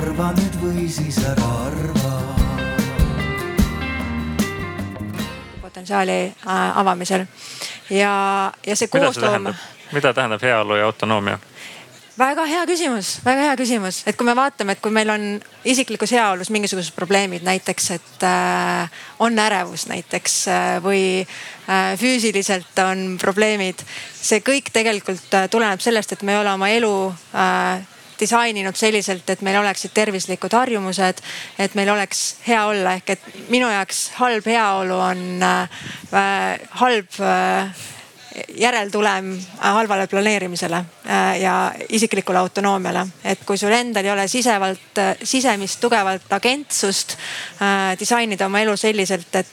[0.00, 2.12] arva nüüd või siis ära arva.
[5.60, 7.26] potentsiaali äh, avamisel
[7.92, 8.14] ja,
[8.66, 9.52] ja see koosloom.
[9.92, 11.38] mida tähendab heaolu ja autonoomia?
[12.18, 15.28] väga hea küsimus, väga hea küsimus, et kui me vaatame, et kui meil on
[15.68, 23.16] isiklikus heaolus mingisugused probleemid, näiteks et äh, on ärevus näiteks äh, või äh, füüsiliselt on
[23.20, 23.84] probleemid.
[24.16, 26.94] see kõik tegelikult äh, tuleneb sellest, et me ei ole oma elu
[27.36, 27.88] äh,
[28.20, 31.22] disaininud selliselt, et meil oleksid tervislikud harjumused,
[31.58, 35.86] et meil oleks hea olla, ehk et minu jaoks halb heaolu on äh,
[36.82, 37.86] halb äh,
[38.54, 43.06] järeltulem halvale planeerimisele äh, ja isiklikule autonoomiale.
[43.24, 48.76] et kui sul endal ei ole sisevalt, äh, sisemist tugevat agentsust äh, disainida oma elu
[48.76, 49.48] selliselt, et,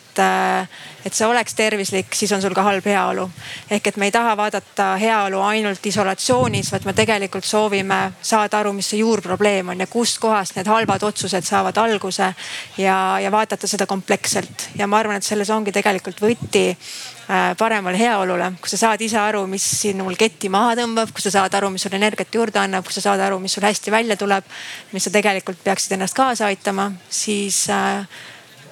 [1.05, 3.29] et see oleks tervislik, siis on sul ka halb heaolu.
[3.71, 8.73] ehk et me ei taha vaadata heaolu ainult isolatsioonis, vaid me tegelikult soovime saada aru,
[8.73, 12.33] mis see juurprobleem on ja kustkohast need halvad otsused saavad alguse
[12.77, 14.69] ja, ja vaadata seda kompleksselt.
[14.75, 17.16] ja ma arvan, et selles ongi tegelikult võti Äh,
[17.57, 21.57] paremale heaolule, kui sa saad ise aru, mis sinul ketti maha tõmbab, kui sa saad
[21.59, 24.47] aru, mis sulle energiat juurde annab, kui sa saad aru, mis sul hästi välja tuleb,
[24.93, 28.07] mis sa tegelikult peaksid ennast kaasa aitama, siis, äh,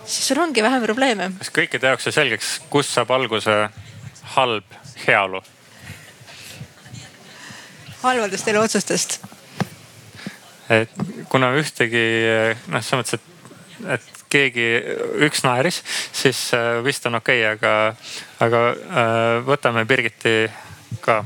[0.05, 1.31] siis sul ongi vähem probleeme.
[1.41, 3.59] kas kõikide jaoks sai selgeks, kust saab alguse
[4.37, 5.43] halb heaolu?
[8.05, 9.19] halvadest eluotsustest.
[10.69, 10.91] et
[11.29, 12.03] kuna ühtegi
[12.71, 14.69] noh, selles mõttes, et, et keegi,
[15.25, 15.81] üks naeris,
[16.15, 17.73] siis äh, vist on okei okay,, aga,
[18.45, 20.37] aga äh, võtame Birgiti
[21.05, 21.21] ka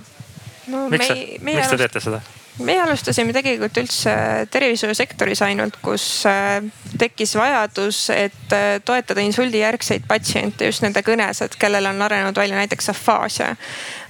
[0.69, 0.87] no,.
[0.93, 1.11] miks,
[1.45, 2.21] miks te teete seda?
[2.65, 4.13] Meie alustasime tegelikult üldse
[4.51, 6.59] tervishoiusektoris ainult, kus äh,
[6.99, 12.91] tekkis vajadus, et toetada insuldijärgseid patsiente just nende kõnes, et kellel on arenenud välja näiteks
[12.95, 13.55] afaasia.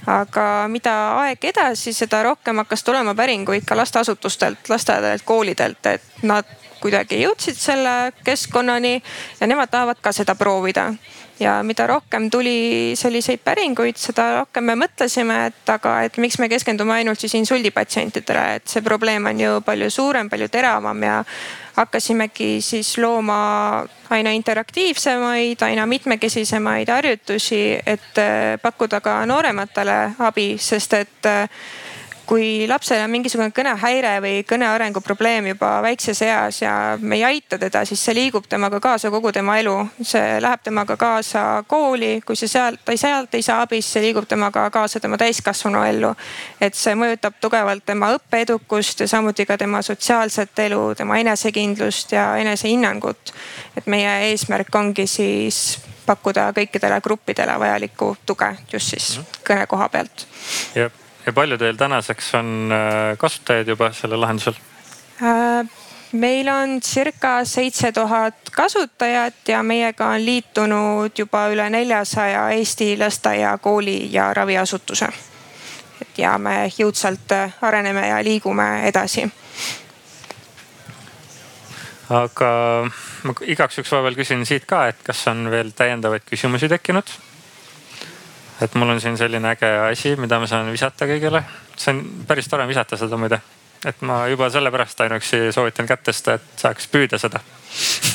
[0.06, 6.48] aga mida aeg edasi, seda rohkem hakkas tulema päringuid ka lasteasutustelt, lasteaedadelt, koolidelt, et nad
[6.80, 8.94] kuidagi jõudsid selle keskkonnani
[9.40, 10.90] ja nemad tahavad ka seda proovida.
[11.40, 16.48] Ja mida rohkem tuli selliseid päringuid, seda rohkem me mõtlesime, et aga, et miks me
[16.52, 21.20] keskendume ainult siis insuldipatsientidele, et see probleem on ju palju suurem, palju teravam ja
[21.76, 23.40] hakkasimegi siis looma
[24.10, 28.24] aina interaktiivsemaid, aina mitmekesisemaid harjutusi, et
[28.62, 31.30] pakkuda ka noorematele abi, sest et
[32.30, 37.58] kui lapsel on mingisugune kõnehäire või kõnearengu probleem juba väikses eas ja me ei aita
[37.58, 39.74] teda, siis see liigub temaga kaasa kogu tema elu.
[39.98, 44.04] see läheb temaga kaasa kooli, kui see sealt, ta sealt ei saa abi, siis see
[44.04, 46.12] liigub temaga kaasa tema täiskasvanu ellu.
[46.60, 52.36] et see mõjutab tugevalt tema õppeedukust ja samuti ka tema sotsiaalset elu, tema enesekindlust ja
[52.36, 53.34] enesehinnangut.
[53.76, 59.44] et meie eesmärk ongi siis pakkuda kõikidele gruppidele vajalikku tuge just siis mhm.
[59.50, 60.28] kõne koha pealt.
[60.78, 64.54] jah ja palju teil tänaseks on äh, kasutajaid juba sellel lahendusel?
[65.22, 65.68] Äh,
[66.12, 73.58] meil on circa seitse tuhat kasutajat ja meiega on liitunud juba üle neljasaja Eesti lasteaia,
[73.58, 75.08] kooli ja raviasutuse.
[76.00, 79.30] et ja me jõudsalt äh, areneme ja liigume edasi.
[82.10, 82.50] aga
[83.22, 87.12] ma igaks juhuks vahepeal küsin siit ka, et kas on veel täiendavaid küsimusi tekkinud
[88.60, 91.42] et mul on siin selline äge asi, mida ma saan visata kõigile.
[91.76, 93.40] see on päris tore visata seda muide.
[93.86, 97.40] et ma juba sellepärast ainuüksi soovitan kätt tõsta, et saaks püüda seda.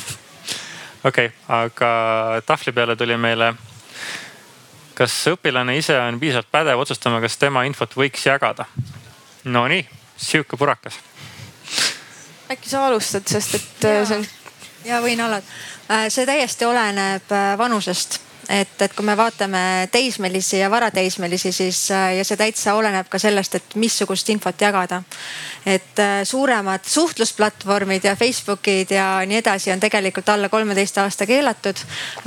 [1.10, 1.90] okei okay,, aga
[2.46, 3.54] tahvli peale tuli meile.
[4.94, 8.66] kas õpilane ise on piisavalt pädev otsustama, kas tema infot võiks jagada?
[9.46, 11.00] Nonii, sihuke purakas.
[12.52, 14.06] äkki sa alustad, sest et ja.
[14.06, 14.28] see on.
[14.86, 15.48] ja võin alati.
[15.90, 21.80] Äh, see täiesti oleneb äh, vanusest et, et kui me vaatame teismelisi ja varateismelisi, siis
[21.92, 25.02] äh, ja see täitsa oleneb ka sellest, et missugust infot jagada.
[25.66, 31.78] et äh, suuremad suhtlusplatvormid ja Facebookid ja nii edasi on tegelikult alla kolmeteist aasta keelatud.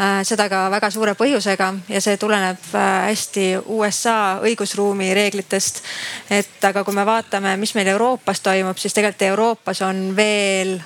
[0.00, 5.82] Äh, seda ka väga suure põhjusega ja see tuleneb hästi USA õigusruumi reeglitest.
[6.30, 10.78] et aga kui me vaatame, mis meil Euroopas toimub, siis tegelikult Euroopas on veel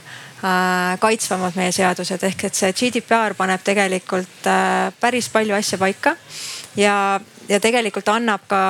[1.00, 6.16] kaitsvamad meie seadused ehk et see GDPR paneb tegelikult äh, päris palju asja paika
[6.76, 8.62] ja, ja tegelikult annab ka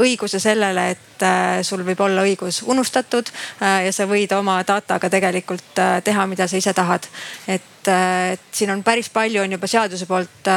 [0.00, 3.28] õiguse sellele, et äh, sul võib olla õigus unustatud
[3.60, 7.04] ja sa võid oma dataga tegelikult teha, mida sa ise tahad.
[7.46, 7.88] et,
[8.32, 10.48] et siin on päris palju on juba seaduse poolt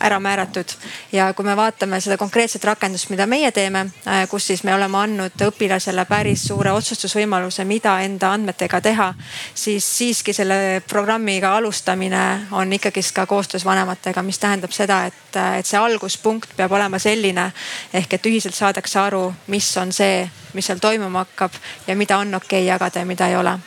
[0.00, 0.72] ära määratud.
[1.12, 3.86] ja kui me vaatame seda konkreetset rakendust, mida meie teeme,
[4.30, 9.12] kus siis me oleme andnud õpilasele päris suure otsustusvõimaluse, mida enda andmetega teha,
[9.54, 15.66] siis siiski selle programmiga alustamine on ikkagist ka koostöös vanematega, mis tähendab seda, et, et
[15.66, 17.50] see alguspunkt peab olema selline
[17.94, 22.34] ehk et ühiselt saadakse aru, mis on see, mis seal toimuma hakkab ja mida on
[22.34, 23.58] okei okay jagada ja mida ei ole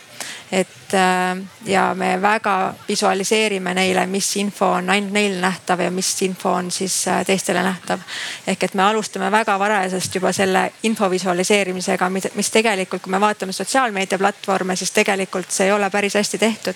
[0.51, 6.09] et äh, ja me väga visualiseerime neile, mis info on ainult neile nähtav ja mis
[6.21, 7.99] info on siis äh, teistele nähtav.
[8.47, 13.53] ehk et me alustame väga varajasest juba selle info visualiseerimisega, mis tegelikult, kui me vaatame
[13.53, 16.75] sotsiaalmeediaplatvorme, siis tegelikult see ei ole päris hästi tehtud.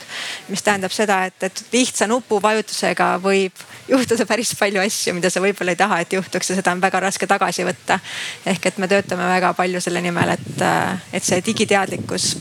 [0.49, 5.73] mis tähendab seda, et, et lihtsa nupuvajutusega võib juhtuda päris palju asju, mida sa võib-olla
[5.73, 7.99] ei taha, et juhtuks ja seda on väga raske tagasi võtta.
[8.45, 12.35] ehk et me töötame väga palju selle nimel, et, äh, et see digiteadlikkus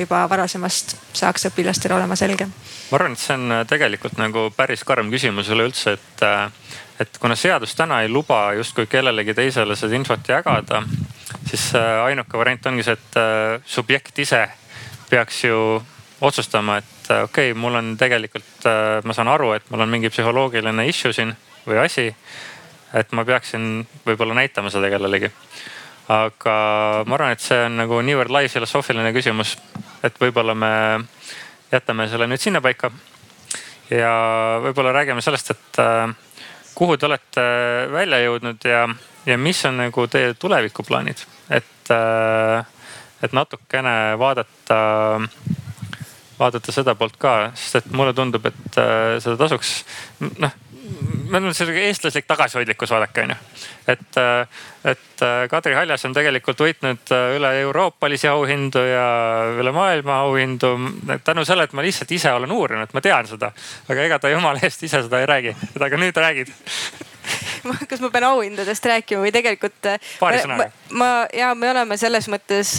[0.00, 2.46] juba varasemast saaks õpilastel olema selge?
[2.48, 7.20] ma arvan, et see on äh, tegelikult nagu päris karm küsimus üleüldse, et, äh, et
[7.20, 10.82] kuna seadus täna ei luba justkui kellelegi teisele seda infot jagada,
[11.50, 14.46] siis äh, ainuke variant ongi see, et subjekt ise
[15.10, 15.58] peaks ju
[16.20, 18.66] otsustama, et okei okay,, mul on tegelikult,
[19.04, 21.32] ma saan aru, et mul on mingi psühholoogiline issue siin
[21.66, 22.10] või asi.
[22.96, 25.28] et ma peaksin võib-olla näitama seda kellelegi
[26.08, 29.56] aga ma arvan, et see on nagu niivõrd lai filosoofiline küsimus,
[30.04, 30.72] et võib-olla me
[31.72, 32.90] jätame selle nüüd sinnapaika.
[33.90, 34.12] ja
[34.62, 36.08] võib-olla räägime sellest, et äh,
[36.74, 37.44] kuhu te olete
[37.92, 38.84] välja jõudnud ja,
[39.26, 42.64] ja mis on nagu teie tulevikuplaanid, et, äh,
[43.22, 44.78] et natukene vaadata,
[46.38, 49.82] vaadata seda poolt ka, sest et mulle tundub, et äh, seda tasuks
[50.38, 50.54] noh
[51.28, 53.36] meil on selline eestlaslik tagasihoidlikkus vaadake onju.
[53.88, 54.48] et, äh,
[54.84, 59.08] et äh, Kadri Haljas on tegelikult võitnud äh, üle euroopalisi auhindu ja
[59.60, 60.72] üle maailma auhindu
[61.24, 63.52] tänu sellele, et ma lihtsalt ise olen uurinud, ma tean seda.
[63.88, 66.52] aga ega ta jumala eest ise seda ei räägi, aga nüüd räägid
[67.88, 69.94] kas ma pean auhindadest rääkima või tegelikult?
[70.20, 70.70] paari sõnaga.
[70.90, 72.76] ma ja me oleme selles mõttes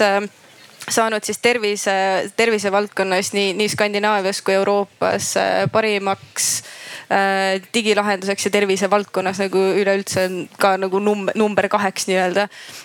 [0.89, 1.93] saanud siis tervise,
[2.35, 5.33] tervisevaldkonnas nii, nii Skandinaavias kui Euroopas
[5.71, 6.69] parimaks äh,
[7.09, 12.43] Äh, digilahenduseks ja tervisevaldkonnas nagu üleüldse on ka nagu number, number kaheks nii-öelda.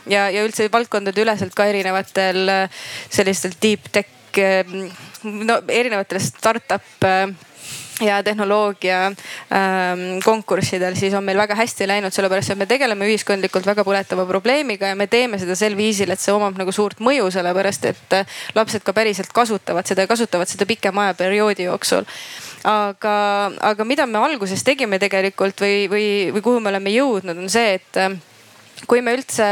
[0.08, 2.78] ja, ja üldse valdkondade üleselt ka erinevatel äh,
[3.12, 4.08] sellistel deep tech,
[4.40, 4.64] äh,
[5.28, 7.04] no erinevatel startup
[8.02, 13.66] ja tehnoloogia ähm, konkurssidel, siis on meil väga hästi läinud, sellepärast et me tegeleme ühiskondlikult
[13.66, 17.30] väga põletava probleemiga ja me teeme seda sel viisil, et see omab nagu suurt mõju,
[17.34, 22.08] sellepärast et äh, lapsed ka päriselt kasutavad seda ja kasutavad seda pikema ajaperioodi jooksul.
[22.64, 23.16] Aga,
[23.60, 27.76] aga mida me alguses tegime tegelikult või, või, või kuhu me oleme jõudnud, on see,
[27.78, 28.16] et äh,
[28.86, 29.46] kui me üldse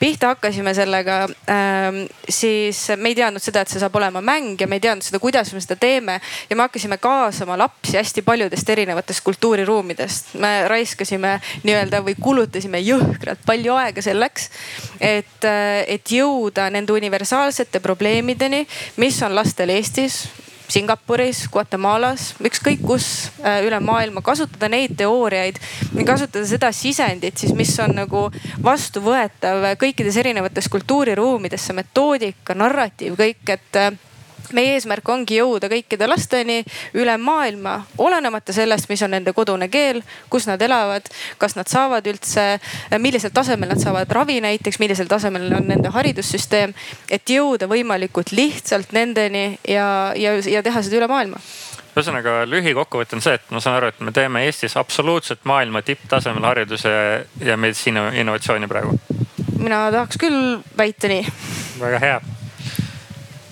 [0.00, 4.68] pihta hakkasime sellega ähm,, siis me ei teadnud seda, et see saab olema mäng ja
[4.70, 6.20] me ei teadnud seda, kuidas me seda teeme.
[6.50, 10.34] ja me hakkasime kaasama lapsi hästi paljudest erinevatest kultuuriruumidest.
[10.42, 14.50] me raiskasime nii-öelda või kulutasime jõhkralt palju aega selleks,
[15.00, 18.66] et, äh, et jõuda nende universaalsete probleemideni,
[18.96, 20.22] mis on lastel Eestis
[20.72, 23.06] Singapuris, Guatemalas, ükskõik kus
[23.42, 25.58] äh, üle maailma, kasutada neid teooriaid,
[26.08, 28.24] kasutada seda sisendit siis, mis on nagu
[28.64, 33.92] vastuvõetav kõikides erinevates kultuuriruumides, see metoodika, narratiiv, kõik, et äh,
[34.52, 36.60] meie eesmärk ongi jõuda kõikide lasteni
[36.98, 40.02] üle maailma, olenemata sellest, mis on nende kodune keel,
[40.32, 41.08] kus nad elavad,
[41.38, 42.46] kas nad saavad üldse,
[42.98, 46.74] millisel tasemel nad saavad ravi näiteks, millisel tasemel on nende haridussüsteem.
[47.10, 51.40] et jõuda võimalikult lihtsalt nendeni ja, ja, ja teha seda üle maailma
[51.92, 56.44] ühesõnaga lühikokkuvõte on see, et ma saan aru, et me teeme Eestis absoluutselt maailma tipptasemel
[56.48, 56.92] hariduse
[57.44, 58.96] ja meditsiini innovatsiooni praegu.
[59.58, 61.26] mina tahaks küll väita nii.
[61.80, 62.20] väga hea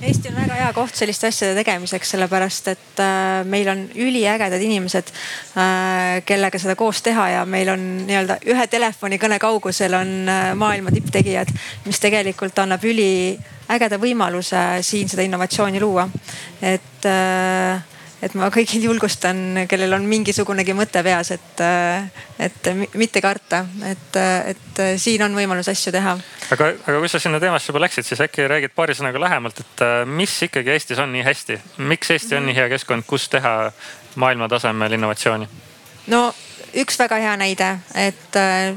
[0.01, 5.11] Eesti on väga hea koht selliste asjade tegemiseks, sellepärast et äh, meil on üliägedad inimesed
[5.13, 10.95] äh,, kellega seda koos teha ja meil on nii-öelda ühe telefonikõne kaugusel on äh, maailma
[10.95, 11.53] tipptegijad,
[11.85, 16.09] mis tegelikult annab üliägeda võimaluse siin seda innovatsiooni luua.
[16.65, 17.05] et
[18.23, 21.63] et ma kõigil julgustan, kellel on mingisugunegi mõte peas, et,
[22.39, 24.19] et mitte karta, et,
[24.53, 26.17] et siin on võimalus asju teha.
[26.51, 29.85] aga, aga kui sa sinna teemasse juba läksid, siis äkki räägid paari sõnaga lähemalt, et
[30.07, 31.59] mis ikkagi Eestis on nii hästi,
[31.91, 33.55] miks Eesti on nii hea keskkond, kus teha
[34.21, 35.49] maailma tasemel innovatsiooni?
[36.11, 36.29] no
[36.77, 38.75] üks väga hea näide, et äh,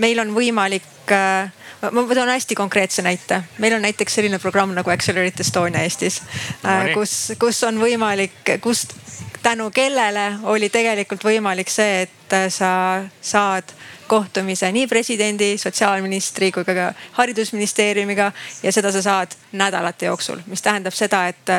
[0.00, 1.50] meil on võimalik äh,
[1.90, 3.42] ma toon hästi konkreetse näite.
[3.58, 6.22] meil on näiteks selline programm nagu Accelerate Estonia Eestis
[6.62, 8.94] no,, kus, kus on võimalik, kust
[9.42, 13.72] tänu kellele oli tegelikult võimalik see, et sa saad
[14.10, 18.32] kohtumise nii presidendi, sotsiaalministri kui ka haridusministeeriumiga
[18.62, 21.54] ja seda sa saad nädalate jooksul, mis tähendab seda, et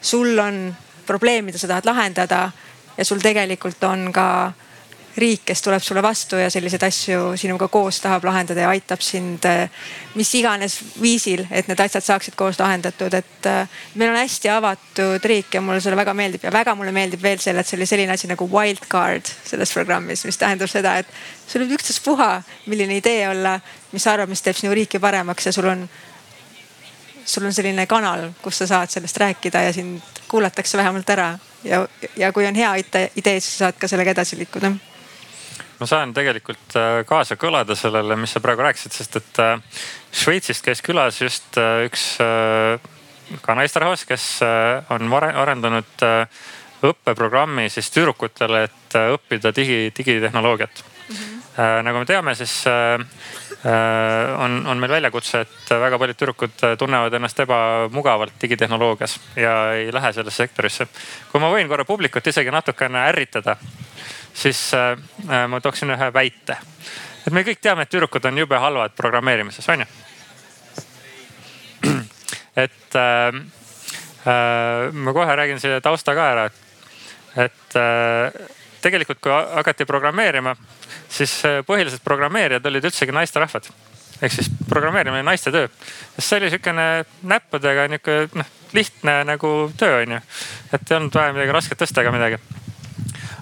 [0.00, 0.68] sul on
[1.06, 2.50] probleem, mida sa tahad lahendada
[2.96, 4.52] ja sul tegelikult on ka
[5.16, 9.46] riik, kes tuleb sulle vastu ja selliseid asju sinuga koos tahab lahendada ja aitab sind
[10.14, 13.48] mis iganes viisil, et need asjad saaksid koos lahendatud, et
[13.94, 17.38] meil on hästi avatud riik ja mulle see väga meeldib ja väga mulle meeldib veel
[17.42, 21.12] selle, et see oli selline asi nagu wildcard selles programmis, mis tähendab seda, et
[21.46, 22.30] sul võib ükstaspuha,
[22.66, 23.58] milline idee olla,
[23.92, 25.86] mis sa arvad, mis teeb sinu riiki paremaks ja sul on
[27.24, 31.38] sul on selline kanal, kus sa saad sellest rääkida ja sind kuulatakse vähemalt ära.
[31.64, 32.74] Ja, ja kui on hea
[33.16, 34.74] idee, siis saad ka sellega edasi liikuda
[35.80, 39.82] ma saan tegelikult äh, kaasa kõlada sellele, mis sa praegu rääkisid, sest et äh,
[40.14, 42.14] Šveitsist käis külas just äh, üks
[43.40, 44.24] ka naisterahvas, kes
[44.92, 46.02] on arendanud
[46.84, 51.14] õppeprogrammi siis tüdrukutele, et õppida digi, digitehnoloogiat mm.
[51.16, 51.86] -hmm.
[51.86, 58.36] nagu me teame, siis on, on meil väljakutse, et väga paljud tüdrukud tunnevad ennast ebamugavalt
[58.42, 60.86] digitehnoloogias ja ei lähe sellesse sektorisse.
[61.32, 63.56] kui ma võin korra publikut isegi natukene ärritada
[64.34, 64.98] siis äh,
[65.30, 66.56] äh, ma tooksin ühe väite.
[67.26, 69.86] et me kõik teame, et tüdrukud on jube halvad programmeerimises, on ju?
[72.64, 73.40] et äh,
[74.26, 76.54] äh, ma kohe räägin selle tausta ka ära, et,
[77.46, 78.44] et äh,
[78.84, 80.56] tegelikult, kui hakati programmeerima,
[81.08, 83.70] siis põhilised programmeerijad olid üldsegi naisterahvad
[84.22, 85.68] ehk siis programmeerimine naiste töö.
[86.14, 86.84] sest see oli sihukene
[87.22, 90.20] näppudega nihuke noh lihtne nagu töö on ju.
[90.72, 92.38] et ei olnud vaja midagi rasket tõsta ega midagi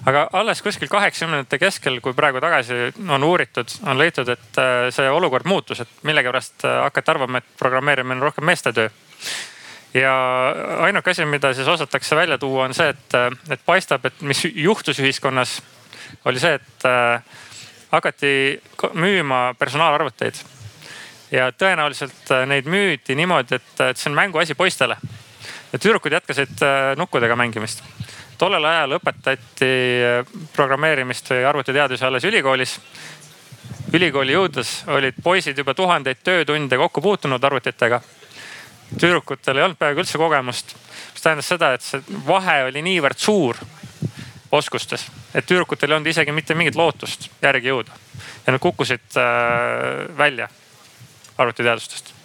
[0.05, 5.09] aga alles kuskil kaheksakümnendate keskel, kui praegu tagasi on uuritud, on leitud, et äh, see
[5.09, 8.89] olukord muutus, et millegipärast äh, hakati arvama, et programmeerimine on rohkem meeste töö.
[9.93, 10.13] ja
[10.83, 14.43] ainuke asi, mida siis osatakse välja tuua, on see, et, äh, et paistab, et mis
[14.55, 15.61] juhtus ühiskonnas,
[16.25, 16.85] oli see, et
[17.91, 18.61] hakati
[18.93, 20.37] müüma personaalarvuteid
[21.31, 24.97] ja tõenäoliselt neid müüdi niimoodi, et, et see on mänguasi poistele.
[25.73, 26.61] ja tüdrukud jätkasid
[26.97, 27.81] nukkudega mängimist
[28.37, 29.69] tollel ajal õpetati
[30.55, 32.79] programmeerimist või arvutiteadusi alles ülikoolis.
[33.93, 38.01] ülikooli jõudes olid poisid juba tuhandeid töötunde kokku puutunud arvutitega.
[38.99, 40.75] tüdrukutel ei olnud peaaegu üldse kogemust,
[41.13, 43.57] mis tähendas seda, et see vahe oli niivõrd suur
[44.51, 47.91] oskustes, et tüdrukutel ei olnud isegi mitte mingit lootust järgi jõuda
[48.45, 50.49] ja nad kukkusid äh, välja
[51.37, 52.22] arvutiteadustest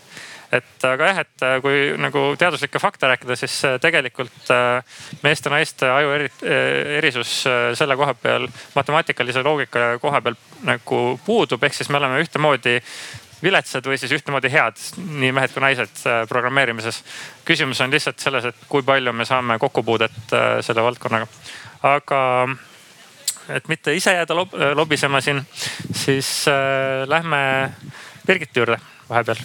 [0.53, 5.91] et aga jah, et äh, kui nagu teaduslikke fakte rääkida, siis äh, tegelikult äh, meeste-naiste
[5.93, 6.29] aju eri,
[6.99, 7.33] erisus
[7.79, 12.79] selle koha peal, matemaatikalise loogika koha peal nagu puudub, ehk siis me oleme ühtemoodi
[13.43, 14.81] viletsad või siis ühtemoodi head,
[15.21, 16.01] nii mehed kui naised
[16.31, 17.05] programmeerimises.
[17.47, 20.35] küsimus on lihtsalt selles, et kui palju me saame kokkupuudet
[20.67, 21.29] selle valdkonnaga.
[21.87, 22.23] aga
[23.55, 25.41] et mitte ise jääda lob lobisema siin,
[25.93, 27.71] siis äh, lähme
[28.27, 28.77] Birgiti juurde
[29.09, 29.41] vahepeal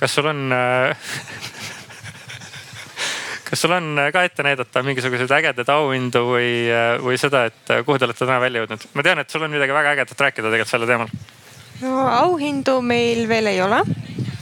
[0.00, 0.96] kas sul on äh,
[3.50, 7.84] kas sul on ka ette näidata mingisuguseid ägedaid auhindu või, äh, või seda, et äh,
[7.84, 8.88] kuhu te olete täna välja jõudnud?
[8.94, 11.10] ma tean, et sul on midagi väga ägedat rääkida tegelikult sellel teemal.
[11.82, 13.80] no auhindu meil veel ei ole,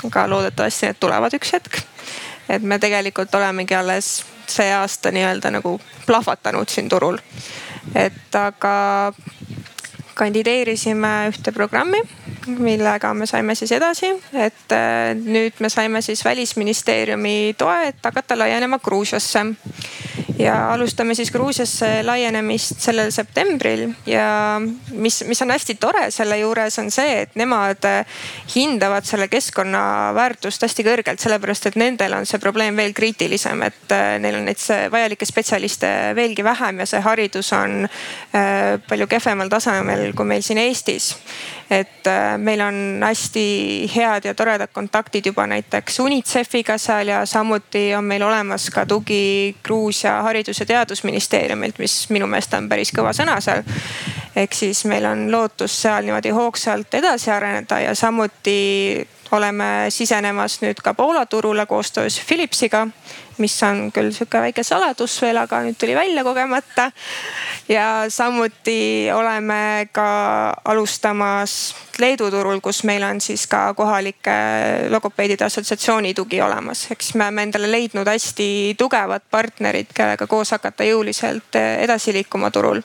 [0.07, 1.73] aga loodetavasti need tulevad üks hetk.
[2.49, 7.19] et me tegelikult olemegi alles see aasta nii-öelda nagu plahvatanud siin turul.
[7.95, 8.77] et aga
[10.19, 12.03] kandideerisime ühte programmi
[12.57, 18.39] millega me saime siis edasi, et äh, nüüd me saime siis välisministeeriumi toe, et hakata
[18.39, 19.45] laienema Gruusiasse.
[20.38, 26.78] Ja alustame siis Gruusiasse laienemist sellel septembril ja mis, mis on hästi tore selle juures
[26.83, 28.23] on see, et nemad äh,
[28.54, 29.83] hindavad selle keskkonna
[30.16, 34.49] väärtust hästi kõrgelt, sellepärast et nendel on see probleem veel kriitilisem, et äh, neil on
[34.49, 37.87] neid vajalikke spetsialiste veelgi vähem ja see haridus on
[38.88, 41.12] palju kehvemal tasemel kui meil siin Eestis
[41.71, 47.95] et äh, meil on hästi head ja toredad kontaktid juba näiteks UNICEF-iga seal ja samuti
[47.95, 53.13] on meil olemas ka tugi Gruusia haridus- ja teadusministeeriumilt, mis minu meelest on päris kõva
[53.13, 53.63] sõna seal.
[54.37, 60.81] ehk siis meil on lootus seal niimoodi hoogsalt edasi areneda ja samuti oleme sisenemas nüüd
[60.83, 62.87] ka Poola turule koostöös Philipsiga
[63.38, 66.90] mis on küll sihuke väike saladus veel, aga nüüd tuli välja kogemata.
[67.68, 70.09] ja samuti oleme ka
[70.64, 74.35] alustamas Leedu turul, kus meil on siis ka kohalike
[74.88, 80.87] logopeedide assotsiatsiooni tugi olemas, eks me oleme endale leidnud hästi tugevad partnerid, kellega koos hakata
[80.87, 82.83] jõuliselt edasi liikuma turul.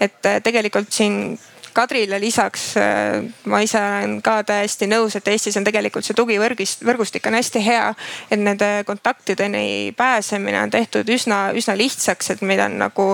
[0.00, 1.38] et tegelikult siin
[1.74, 6.84] Kadrile lisaks äh, ma ise olen ka täiesti nõus, et Eestis on tegelikult see tugivõrgist,
[6.86, 7.88] võrgustik on hästi hea.
[8.30, 13.08] et nende kontaktideni pääsemine on tehtud üsna, üsna lihtsaks, et meil on nagu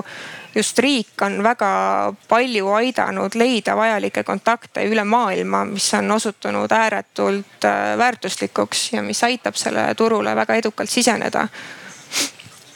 [0.54, 7.64] just riik on väga palju aidanud leida vajalikke kontakte üle maailma, mis on osutunud ääretult
[7.64, 11.48] äh, väärtuslikuks ja mis aitab sellele turule väga edukalt siseneda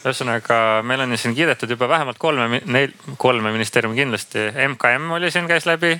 [0.05, 4.49] ühesõnaga, meil on siin kiidetud juba vähemalt kolme, neil, kolme ministeeriumi kindlasti.
[4.69, 5.95] MKM oli siin, käis läbi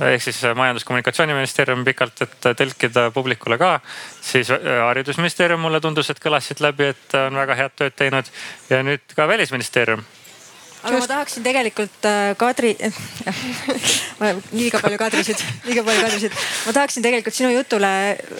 [0.00, 3.74] ehk siis Majandus-Kommunikatsiooniministeerium pikalt, et tõlkida publikule ka.
[4.20, 8.32] siis äh, haridusministeerium mulle tundus, et kõlas siit läbi, et on väga head tööd teinud
[8.70, 10.04] ja nüüd ka välisministeerium
[10.82, 11.08] aga Just.
[11.08, 12.72] ma tahaksin tegelikult äh, Kadri
[14.60, 16.40] liiga palju Kadrisid, liiga palju Kadrisid.
[16.66, 17.92] ma tahaksin tegelikult sinu jutule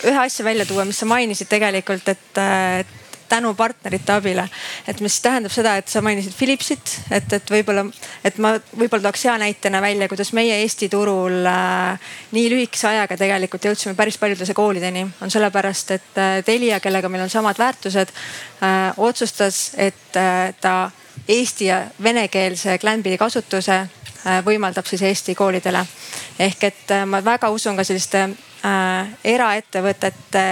[0.02, 3.01] ühe asja välja tuua, mis sa mainisid tegelikult, et, et äh,
[3.32, 4.46] tänu partnerite abile.
[4.86, 7.86] et mis tähendab seda, et sa mainisid Philipsit, et, et võib-olla,
[8.24, 13.16] et ma võib-olla tooks hea näitena välja, kuidas meie Eesti turul äh, nii lühikese ajaga
[13.16, 15.06] tegelikult jõudsime päris paljudesse koolideni.
[15.20, 20.90] on sellepärast, et äh, Telia, kellega meil on samad väärtused äh,, otsustas, et äh, ta
[21.28, 25.86] eesti ja venekeelse Glanbidi kasutuse äh, võimaldab siis Eesti koolidele.
[26.38, 28.28] ehk et äh, ma väga usun ka selliste
[29.24, 30.42] eraettevõtete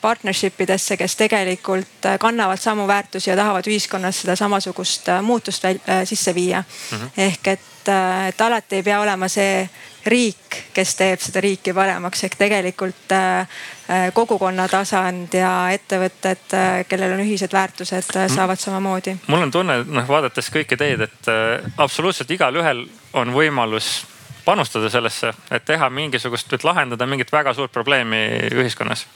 [0.00, 5.64] partnership idesse, kes tegelikult äh, kannavad samu väärtusi ja tahavad ühiskonnas seda samasugust äh, muutust
[5.64, 6.98] väl, äh, sisse viia mm.
[6.98, 7.10] -hmm.
[7.16, 9.68] ehk et, äh, et alati ei pea olema see
[10.06, 13.40] riik, kes teeb seda riiki paremaks, ehk tegelikult äh,
[13.88, 19.16] äh kogukonna tasand ja ettevõtted, äh, kellel on ühised väärtused, saavad samamoodi.
[19.26, 24.06] mul on tunne, noh vaadates kõiki teid, et äh, absoluutselt igalühel on võimalus
[24.48, 28.22] panustada sellesse, et teha mingisugust, et lahendada mingit väga suurt probleemi
[28.56, 29.06] ühiskonnas.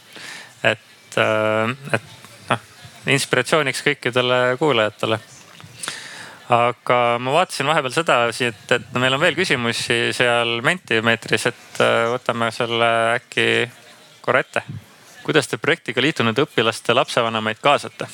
[0.62, 2.02] et, äh, et
[2.50, 2.66] noh,
[3.16, 5.18] inspiratsiooniks kõikidele kuulajatele.
[6.52, 12.04] aga ma vaatasin vahepeal sedasi, et, et meil on veel küsimusi seal Mentimeetris, et äh,
[12.12, 13.48] võtame selle äkki
[14.20, 14.62] korra ette.
[15.22, 18.10] kuidas te projektiga liitunud õpilaste lapsevanemaid kaasate?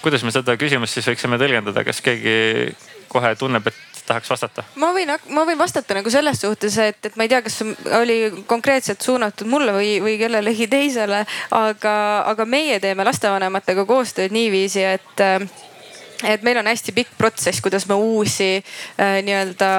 [0.00, 2.70] kuidas me seda küsimust siis võiksime tõlgendada, kas keegi
[3.10, 4.64] kohe tunneb, et tahaks vastata?
[4.80, 7.60] ma võin, ma võin vastata nagu selles suhtes, et, et ma ei tea, kas
[8.00, 11.24] oli konkreetselt suunatud mulle või, või kellelegi teisele,
[11.56, 11.96] aga,
[12.30, 15.26] aga meie teeme lastevanematega koostööd niiviisi, et
[16.24, 19.70] et meil on hästi pikk protsess, kuidas me uusi äh, nii-öelda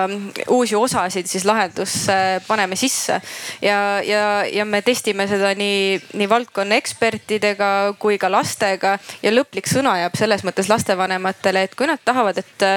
[0.50, 3.22] uusi osasid siis lahendusse paneme sisse.
[3.62, 9.70] ja, ja, ja me testime seda nii, nii valdkonna ekspertidega kui ka lastega ja lõplik
[9.70, 12.68] sõna jääb selles mõttes lastevanematele, et kui nad tahavad, et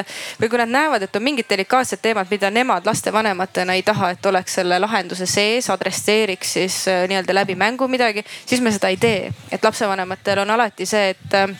[0.40, 4.26] või kui nad näevad, et on mingid delikaatsed teemad, mida nemad lastevanematena ei taha, et
[4.26, 8.96] oleks selle lahenduse sees, adresseeriks siis äh, nii-öelda läbi mängu midagi, siis me seda ei
[8.96, 9.32] tee.
[9.52, 11.56] et lapsevanematel on alati see, et äh,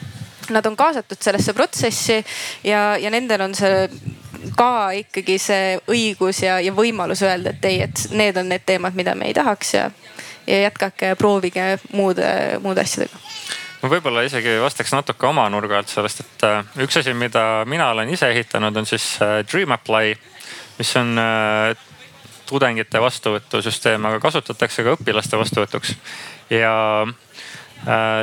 [0.51, 2.21] nad on kaasatud sellesse protsessi
[2.65, 3.89] ja, ja nendel on see
[4.57, 8.97] ka ikkagi see õigus ja, ja võimalus öelda, et ei, et need on need teemad,
[8.99, 9.89] mida me ei tahaks ja,
[10.47, 12.29] ja jätkake ja proovige muude,
[12.63, 13.23] muude asjadega
[13.85, 17.91] ma võib-olla isegi vastaks natuke oma nurga alt sellest, et äh, üks asi, mida mina
[17.93, 20.15] olen ise ehitanud, on siis äh, Dream Apply,
[20.79, 21.75] mis on äh,
[22.49, 25.95] tudengite vastuvõtusüsteem, aga kasutatakse ka õpilaste vastuvõtuks.
[26.53, 26.73] ja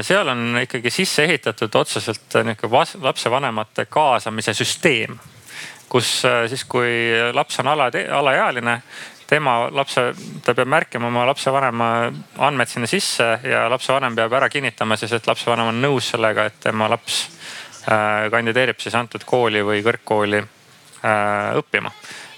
[0.01, 2.69] seal on ikkagi sisse ehitatud otseselt nihuke
[3.01, 5.17] lapsevanemate kaasamise süsteem,
[5.89, 6.91] kus äh, siis, kui
[7.33, 8.77] laps on ala, alaealine,
[9.27, 10.07] tema lapse,
[10.43, 11.91] ta peab märkima oma lapsevanema
[12.47, 16.59] andmed sinna sisse ja lapsevanem peab ära kinnitama siis, et lapsevanem on nõus sellega, et
[16.63, 17.21] tema laps
[17.91, 20.43] äh, kandideerib siis antud kooli või kõrgkooli
[21.01, 21.89] õppima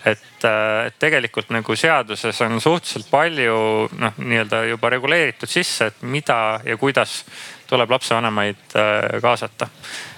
[0.05, 3.55] et, äh, et tegelikult nagu seaduses on suhteliselt palju
[3.99, 7.21] noh, nii-öelda juba reguleeritud sisse, et mida ja kuidas
[7.69, 9.67] tuleb lapsevanemaid äh, kaasata.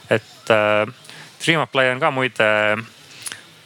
[0.09, 0.93] et äh,
[1.45, 2.45] Dreamapply on ka muide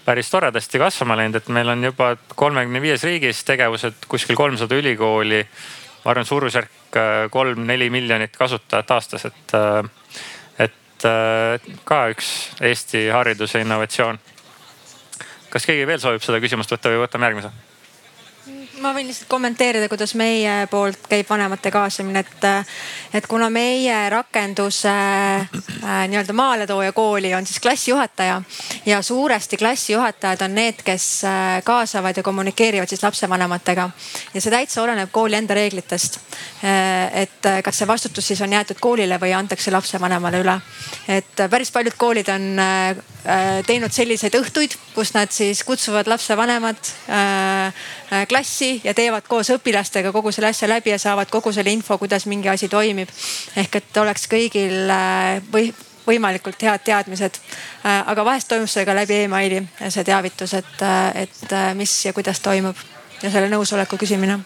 [0.06, 5.46] päris toredasti kasvama läinud, et meil on juba kolmekümne viies riigis tegevused, kuskil kolmsada ülikooli.
[6.04, 6.98] ma arvan, suurusjärk
[7.30, 9.54] kolm-neli miljonit kasutajat aastas, et,
[10.60, 11.08] et
[11.86, 12.30] ka üks
[12.62, 14.20] Eesti hariduse innovatsioon
[15.54, 17.52] kas keegi veel soovib seda küsimust võtta või võtame järgmise?
[18.82, 22.46] Ma võin lihtsalt kommenteerida, kuidas meie poolt käib vanemate kaasamine, et,
[23.20, 28.42] et kuna meie rakenduse äh, nii-öelda maaletooja kooli on siis klassijuhataja
[28.86, 33.90] ja suuresti klassijuhatajad on need, kes äh, kaasavad ja kommunikeerivad siis lapsevanematega.
[34.34, 36.20] ja see täitsa oleneb kooli enda reeglitest
[36.64, 37.22] äh,.
[37.24, 40.60] et kas see vastutus siis on jäetud koolile või antakse lapsevanemale üle.
[41.08, 46.78] et päris paljud koolid on äh, Äh, teinud selliseid õhtuid, kus nad siis kutsuvad lapsevanemad
[47.12, 47.74] äh, äh,
[48.30, 52.26] klassi ja teevad koos õpilastega kogu selle asja läbi ja saavad kogu selle info, kuidas
[52.26, 53.10] mingi asi toimib.
[53.56, 54.90] ehk et oleks kõigil
[55.54, 55.74] või
[56.08, 57.40] võimalikult head teadmised.
[57.84, 62.76] aga vahest toimub see ka läbi emaili, see teavitus, et, et mis ja kuidas toimub
[63.22, 64.40] ja selle nõusoleku küsimine.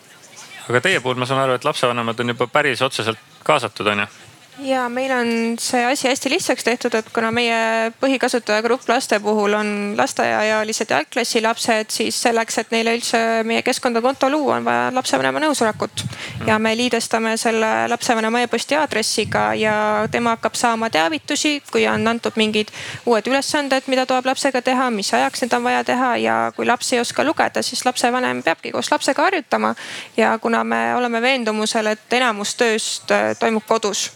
[0.70, 4.12] aga teie puhul ma saan aru, et lapsevanemad on juba päris otseselt kaasatud, on ju?
[4.60, 9.70] Ja meil on see asi hästi lihtsaks tehtud, et kuna meie põhikasutajagrupp laste puhul on
[9.98, 14.92] lasteaiaealised ja algklassi lapsed, siis selleks, et neile üldse meie keskkonda konto luua, on vaja
[14.94, 16.06] lapsevanema nõusolekut.
[16.48, 22.38] ja me liidestame selle lapsevanema e-posti aadressiga ja tema hakkab saama teavitusi, kui on antud
[22.38, 22.70] mingid
[23.06, 26.94] uued ülesanded, mida tuleb lapsega teha, mis ajaks need on vaja teha ja kui laps
[26.94, 29.76] ei oska lugeda, siis lapsevanem peabki koos lapsega harjutama.
[30.18, 34.12] ja kuna me oleme veendumusel, et enamus tööst äh, toimub kodus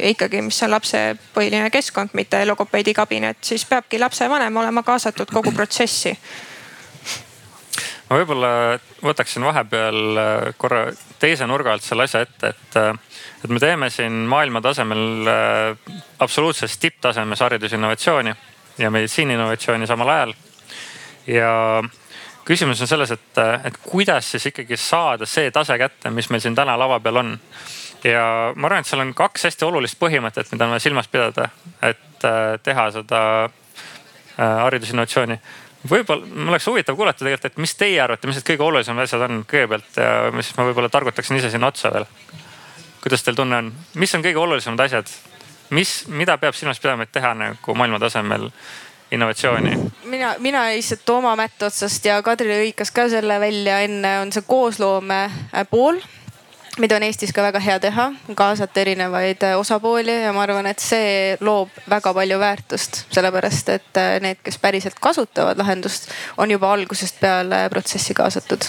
[0.00, 1.00] ikkagi, mis on lapse
[1.34, 6.16] põhiline keskkond, mitte logopeedi kabinet, siis peabki lapsevanem olema kaasatud kogu protsessi.
[8.10, 8.50] ma võib-olla
[9.02, 10.86] võtaksin vahepeal äh, korra
[11.18, 12.92] teise nurga alt selle asja ette, et, äh,
[13.44, 18.34] et me teeme siin maailma tasemel äh, absoluutses tipptasemes haridusinnovatsiooni
[18.78, 20.34] ja meditsiiniinnovatsiooni samal ajal.
[21.26, 21.82] ja
[22.44, 26.54] küsimus on selles, et, et kuidas siis ikkagi saada see tase kätte, mis meil siin
[26.54, 27.38] täna lava peal on
[28.04, 31.48] ja ma arvan, et seal on kaks hästi olulist põhimõtet, mida on vaja silmas pidada,
[31.84, 35.38] et äh, teha seda äh, haridusinnovatsiooni.
[35.90, 39.22] võib-olla mul oleks huvitav kuulata tegelikult, et mis teie arvate, mis need kõige olulisemad asjad
[39.28, 42.08] on kõigepealt ja siis ma võib-olla targutaksin ise sinna otsa veel.
[43.02, 45.12] kuidas teil tunne on, mis on kõige olulisemad asjad,
[45.70, 48.50] mis, mida peab silmas pidama, et teha nagu maailma tasemel
[49.10, 49.76] innovatsiooni?
[50.04, 54.42] mina, mina lihtsalt oma mätt otsast ja Kadri lõikas ka selle välja enne, on see
[54.46, 55.26] koosloome
[55.70, 56.00] pool
[56.78, 60.82] mida on Eestis ka väga hea teha, kaasata erinevaid äh, osapooli ja ma arvan, et
[60.82, 66.72] see loob väga palju väärtust, sellepärast et äh, need, kes päriselt kasutavad lahendust, on juba
[66.72, 68.68] algusest peale protsessi kaasatud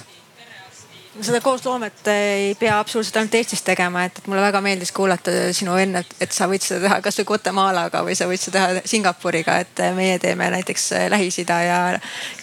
[1.22, 6.04] seda koosloomet ei pea absoluutselt ainult Eestis tegema, et, mulle väga meeldis kuulata sinu enne,
[6.22, 10.20] et sa võid seda teha kasvõi Guatemalaga või sa võid seda teha Singapuriga, et meie
[10.24, 11.82] teeme näiteks Lähis-Ida ja,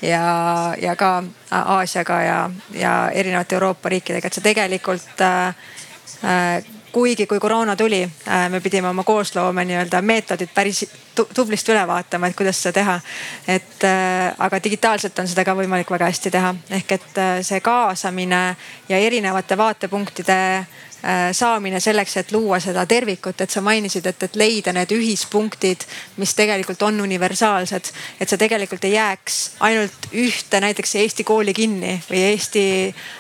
[0.03, 0.25] ja,
[0.81, 1.13] ja ka
[1.51, 2.39] Aasiaga ja,
[2.75, 8.89] ja erinevate Euroopa riikidega, et see tegelikult äh, kuigi, kui koroona tuli, äh, me pidime
[8.89, 10.85] oma koosloome nii-öelda meetodid päris
[11.35, 12.95] tublisti üle vaatama, et kuidas seda teha.
[13.49, 17.61] et äh, aga digitaalselt on seda ka võimalik väga hästi teha, ehk et äh, see
[17.61, 18.43] kaasamine
[18.89, 20.39] ja erinevate vaatepunktide
[21.33, 25.85] saamine selleks, et luua seda tervikut, et sa mainisid, et, et leida need ühispunktid,
[26.17, 27.91] mis tegelikult on universaalsed.
[28.21, 32.65] et sa tegelikult ei jääks ainult ühte näiteks Eesti kooli kinni või Eesti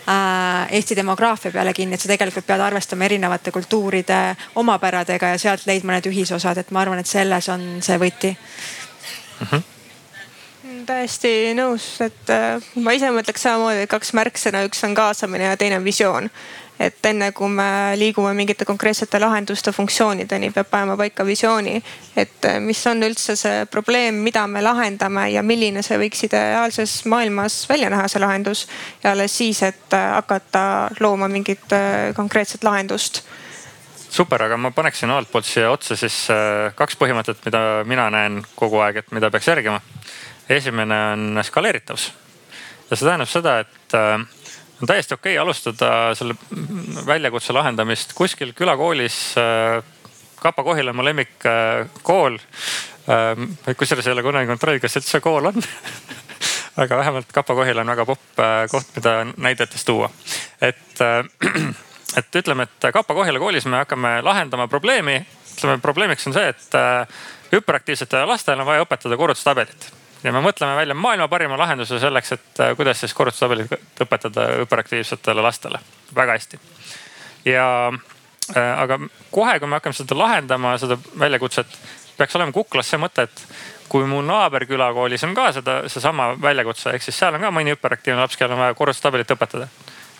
[0.09, 4.23] äh,, Eesti demograafia peale kinni, et sa tegelikult pead arvestama erinevate kultuuride
[4.55, 9.47] omapäradega ja sealt leidma need ühisosad, et ma arvan, et selles on see võti mm.
[9.47, 9.70] -hmm
[10.87, 15.79] täiesti nõus, et äh, ma ise mõtleks samamoodi, kaks märksõna, üks on kaasamine ja teine
[15.81, 16.31] on visioon
[16.79, 21.83] et enne kui me liigume mingite konkreetsete lahenduste funktsioonideni, peab panema paika visiooni.
[22.17, 27.05] et eh, mis on üldse see probleem, mida me lahendame ja milline see võiks ideaalses
[27.07, 28.67] maailmas välja näha, see lahendus.
[29.03, 33.23] ja alles siis, et eh, hakata looma mingit eh, konkreetset lahendust
[34.11, 36.29] super, aga ma paneksin omalt poolt siia otsa siis
[36.75, 39.81] kaks põhimõtet, mida mina näen kogu aeg, et mida peaks järgima.
[40.49, 42.13] esimene on skaleeritavus
[42.91, 43.97] ja see tähendab seda, et
[44.81, 46.35] on täiesti okei okay alustada selle
[47.07, 49.35] väljakutse lahendamist kuskil külakoolis.
[49.39, 49.85] Äh,
[50.41, 52.39] Kapa-Kohila on mu lemmikkool.
[53.09, 55.63] Äh, kusjuures ei ole kunagi kontrollinud, kas üldse kool on
[56.83, 60.11] aga vähemalt Kapa-Kohila on väga popp äh, koht, mida näidetes tuua.
[60.61, 61.01] et,
[62.19, 65.21] et ütleme, et Kapa-Kohila koolis me hakkame lahendama probleemi.
[65.57, 66.81] ütleme, probleemiks on see, et
[67.53, 69.93] hüperaktiivsetele lastele on vaja õpetada korrutustabelit
[70.25, 75.43] ja me mõtleme välja maailma parima lahenduse selleks, et äh, kuidas siis korrutustabelit õpetada hüperaktiivsetele
[75.45, 75.81] lastele.
[76.15, 76.61] väga hästi.
[77.45, 77.67] ja
[78.57, 78.99] äh, aga
[79.31, 81.79] kohe, kui me hakkame seda lahendama, seda väljakutset,
[82.17, 83.47] peaks olema kuklas see mõte, et
[83.89, 88.25] kui mu naaberkülakoolis on ka seda, seesama väljakutse, ehk siis seal on ka mõni hüperaktiivne
[88.25, 89.69] laps, kellel on vaja korrutustabelit õpetada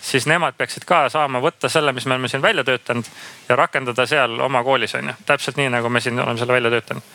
[0.05, 3.07] siis nemad peaksid ka saama võtta selle, mis me oleme siin välja töötanud
[3.49, 5.15] ja rakendada seal oma koolis on ju.
[5.25, 7.07] täpselt nii, nagu me siin oleme selle välja töötanud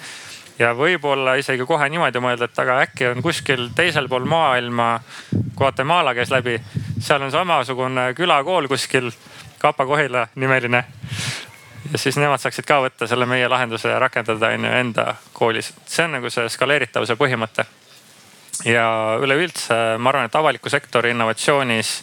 [0.61, 4.93] ja võib-olla isegi kohe niimoodi mõelda, et aga äkki on kuskil teisel pool maailma,
[5.57, 6.59] Guatemala käis läbi,
[7.01, 9.11] seal on samasugune külakool kuskil,
[9.61, 10.85] Kapa-Kohila nimeline.
[11.93, 15.73] ja siis nemad saaksid ka võtta selle meie lahenduse ja rakendada on ju enda koolis.
[15.87, 17.65] see on nagu see skaleeritavuse põhimõte.
[18.65, 22.03] ja üleüldse ma arvan, et avaliku sektori innovatsioonis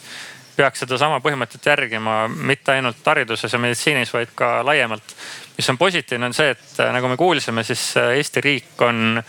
[0.57, 5.13] peaks sedasama põhimõtet järgima mitte ainult hariduses ja meditsiinis, vaid ka laiemalt
[5.57, 9.21] mis on positiivne, on see, et äh, nagu me kuulsime, siis äh, Eesti riik on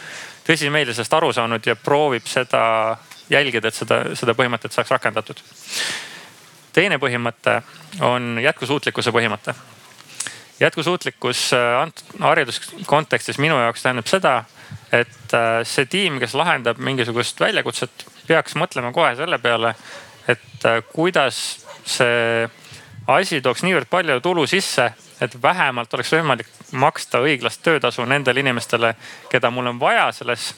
[0.47, 2.63] tõsimeeli sellest aru saanud ja proovib seda
[3.33, 5.41] jälgida, et seda, seda põhimõtet saaks rakendatud.
[6.73, 7.63] teine põhimõte
[8.05, 9.55] on jätkusuutlikkuse põhimõte.
[10.61, 14.45] jätkusuutlikkus äh, hariduskontekstis minu jaoks tähendab seda,
[14.93, 19.75] et see tiim, kes lahendab mingisugust väljakutset, peaks mõtlema kohe selle peale,
[20.29, 22.49] et kuidas see
[23.09, 24.91] asi tooks niivõrd palju tulu sisse
[25.21, 28.95] et vähemalt oleks võimalik maksta õiglast töötasu nendele inimestele,
[29.31, 30.53] keda mul on vaja selles,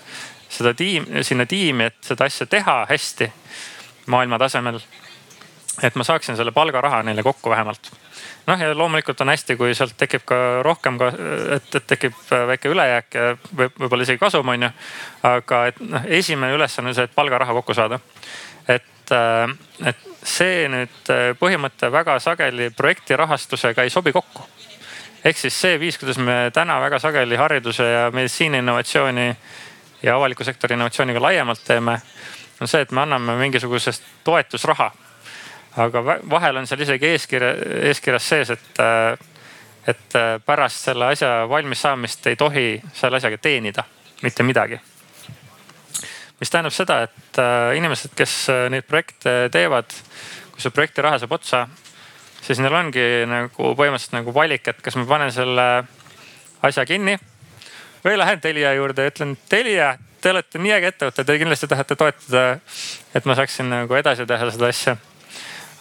[0.51, 3.31] seda tiimi, sinna tiimi, et seda asja teha hästi
[4.11, 4.81] maailma tasemel.
[5.83, 7.91] et ma saaksin selle palgaraha neile kokku vähemalt
[8.47, 10.99] noh, ja loomulikult on hästi, kui sealt tekib ka rohkem
[11.57, 14.71] et, et tekib väike ülejääk ja võib, võib-olla isegi kasum, on ju.
[15.23, 18.01] aga et noh, esimene ülesanne on see, et palgaraha kokku saada.
[19.11, 19.17] Et,
[19.83, 24.47] äh, et see nüüd äh, põhimõte väga sageli projekti rahastusega ei sobi kokku.
[25.25, 29.37] ehk siis see viis, kuidas me täna väga sageli hariduse ja meditsiini innovatsiooni
[30.03, 32.01] ja avaliku sektori innovatsiooniga laiemalt teeme,
[32.61, 34.91] on see, et me anname mingisugusest toetusraha
[35.77, 37.51] aga vahel on seal isegi eeskirja,
[37.91, 38.81] eeskirjas sees, et,
[39.87, 43.85] et pärast selle asja valmis saamist ei tohi selle asjaga teenida
[44.23, 44.81] mitte midagi.
[46.41, 49.93] Mis tähendab seda, et äh, inimesed, kes äh, neid projekte teevad,
[50.55, 51.67] kui see projekti raha saab otsa,
[52.41, 55.67] siis neil ongi nagu põhimõtteliselt nagu valik, et kas ma panen selle
[56.65, 57.19] asja kinni
[58.05, 61.97] või lähen Telia juurde ja ütlen, Telia, te olete nii äge ettevõte, te kindlasti tahate
[62.01, 62.45] toetada,
[63.15, 64.97] et ma saaksin nagu edasi teha seda asja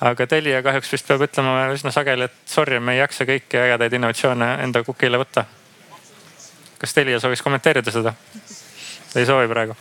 [0.03, 3.95] aga Telia kahjuks vist peab ütlema üsna sageli, et sorry, me ei jaksa kõiki ägedaid
[3.99, 5.45] innovatsioone enda kukile võtta.
[6.79, 8.13] kas Telia sooviks kommenteerida seda?
[9.15, 9.75] ei soovi praegu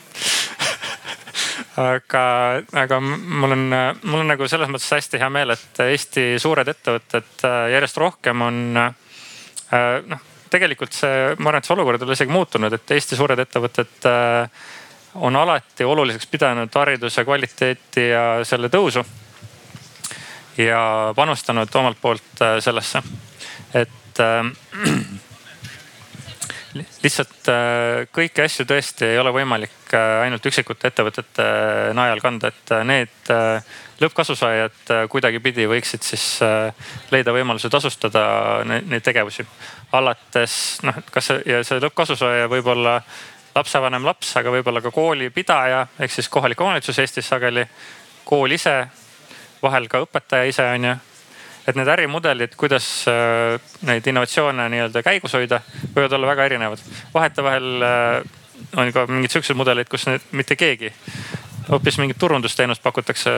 [1.78, 2.22] aga,
[2.82, 3.66] aga mul on,
[4.02, 8.42] mul on nagu selles mõttes hästi hea meel, et Eesti suured ettevõtted äh, järjest rohkem
[8.42, 8.90] on äh,
[10.08, 14.08] noh, tegelikult see, ma arvan, et see olukord on isegi muutunud, et Eesti suured ettevõtted
[14.10, 14.66] äh,
[15.18, 19.04] on alati oluliseks pidanud hariduse kvaliteeti ja selle tõusu
[20.58, 20.82] ja
[21.16, 23.02] panustanud omalt poolt sellesse.
[23.74, 24.44] et äh,
[26.76, 31.46] lihtsalt äh, kõiki asju tõesti ei ole võimalik ainult üksikute ettevõtete
[31.96, 33.30] najal kanda, et need
[34.02, 36.26] lõppkasusaajad kuidagipidi võiksid siis
[37.10, 38.26] leida võimaluse tasustada
[38.68, 39.46] neid tegevusi.
[39.92, 40.54] alates
[40.84, 42.98] noh, kas see ja see lõppkasusaaja võib olla
[43.58, 47.64] lapsevanem laps, aga võib-olla ka koolipidaja ehk siis kohalik omavalitsus Eestis sageli,
[48.28, 48.76] kool ise
[49.62, 50.96] vahel ka õpetaja ise on ju.
[51.68, 55.60] Et need ärimudelid, kuidas äh, neid innovatsioone nii-öelda käigus hoida,
[55.94, 56.84] võivad olla väga erinevad.
[57.14, 58.22] vahetevahel äh,
[58.80, 60.92] on ka mingid siuksed mudelid, kus need, mitte keegi,
[61.68, 63.30] hoopis mingit turundusteenust pakutakse,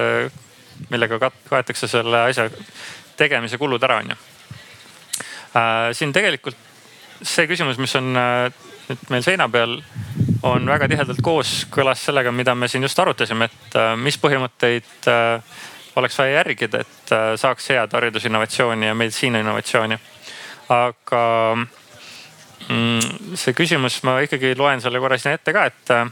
[0.90, 1.19] millega
[1.51, 2.49] kaetakse selle asja
[3.19, 4.19] tegemise kulud ära, on ju.
[5.59, 6.69] Äh, siin tegelikult
[7.21, 9.75] see küsimus, mis on nüüd meil seina peal,
[10.47, 15.11] on väga tihedalt kooskõlas sellega, mida me siin just arutasime, et mis põhimõtteid
[16.01, 19.99] oleks vaja järgida, et äh, saaks head haridusinnovatsiooni ja meditsiiniinnovatsiooni.
[20.71, 21.23] aga
[22.69, 26.07] mm, see küsimus, ma ikkagi loen selle korra sinna ette ka, et äh,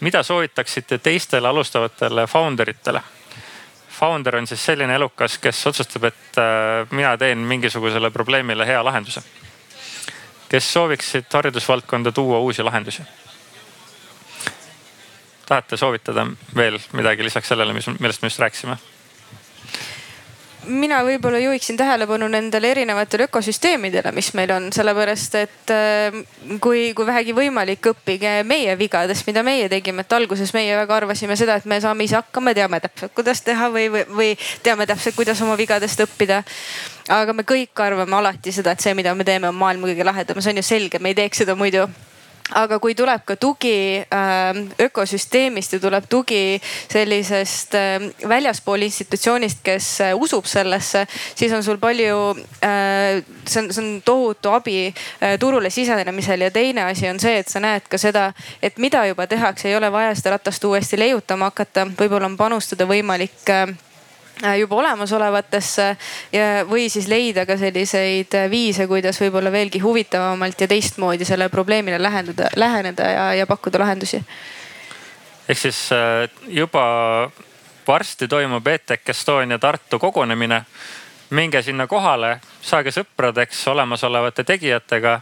[0.00, 3.02] mida soovitaksite teistele alustavatele founder itele?
[3.96, 9.22] Founder on siis selline elukas, kes otsustab, et äh, mina teen mingisugusele probleemile hea lahenduse.
[10.48, 13.02] kes sooviksid haridusvaldkonda tuua uusi lahendusi?
[15.46, 18.76] tahate soovitada veel midagi lisaks sellele, mis, millest me just rääkisime?
[20.66, 26.16] Mina võib-olla juhiksin tähelepanu nendele erinevatele ökosüsteemidele, mis meil on, sellepärast et äh,
[26.62, 31.36] kui, kui vähegi võimalik, õppige meie vigadest, mida meie tegime, et alguses meie väga arvasime
[31.38, 34.32] seda, et me saame ise hakkama, teame täpselt, kuidas teha või, või, või
[34.66, 36.42] teame täpselt, kuidas oma vigadest õppida.
[37.12, 40.42] Aga me kõik arvame alati seda, et see, mida me teeme, on maailma kõige lahedam,
[40.42, 41.86] see on ju selge, me ei teeks seda muidu
[42.54, 46.60] aga kui tuleb ka tugi äh, ökosüsteemist ja tuleb tugi
[46.92, 52.20] sellisest äh, väljaspool institutsioonist, kes äh, usub sellesse, siis on sul palju
[52.62, 56.46] äh,, see on, see on tohutu abi äh, turule sisenemisel.
[56.46, 58.30] Ja teine asi on see, et sa näed ka seda,
[58.62, 62.86] et mida juba tehakse, ei ole vaja seda ratast uuesti leiutama hakata, võib-olla on panustada
[62.86, 63.50] võimalik
[64.58, 65.96] juba olemasolevatesse
[66.68, 72.02] või siis leida ka selliseid äh, viise, kuidas võib-olla veelgi huvitavamalt ja teistmoodi sellele probleemile
[72.02, 74.22] läheneda, läheneda ja, ja pakkuda lahendusi.
[75.48, 77.30] ehk siis äh, juba
[77.86, 80.64] varsti toimub ETEC Estonia Tartu kogunemine.
[81.30, 85.20] minge sinna kohale, saage sõpradeks olemasolevate tegijatega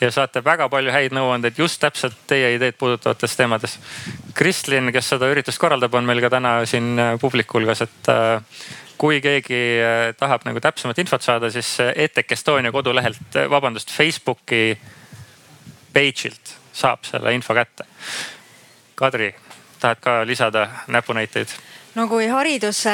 [0.00, 3.78] ja saate väga palju häid nõuandeid just täpselt teie ideed puudutavates teemades.
[4.36, 8.42] Kristlin, kes seda üritust korraldab, on meil ka täna siin äh, publiku hulgas, et äh,
[9.00, 14.76] kui keegi äh, tahab nagu täpsemat infot saada, siis ETEC Estonia kodulehelt, vabandust, Facebooki
[15.96, 17.88] page'ilt saab selle info kätte.
[18.96, 19.32] Kadri,
[19.80, 21.56] tahad ka lisada näpunäiteid?
[21.96, 22.92] No kui hariduse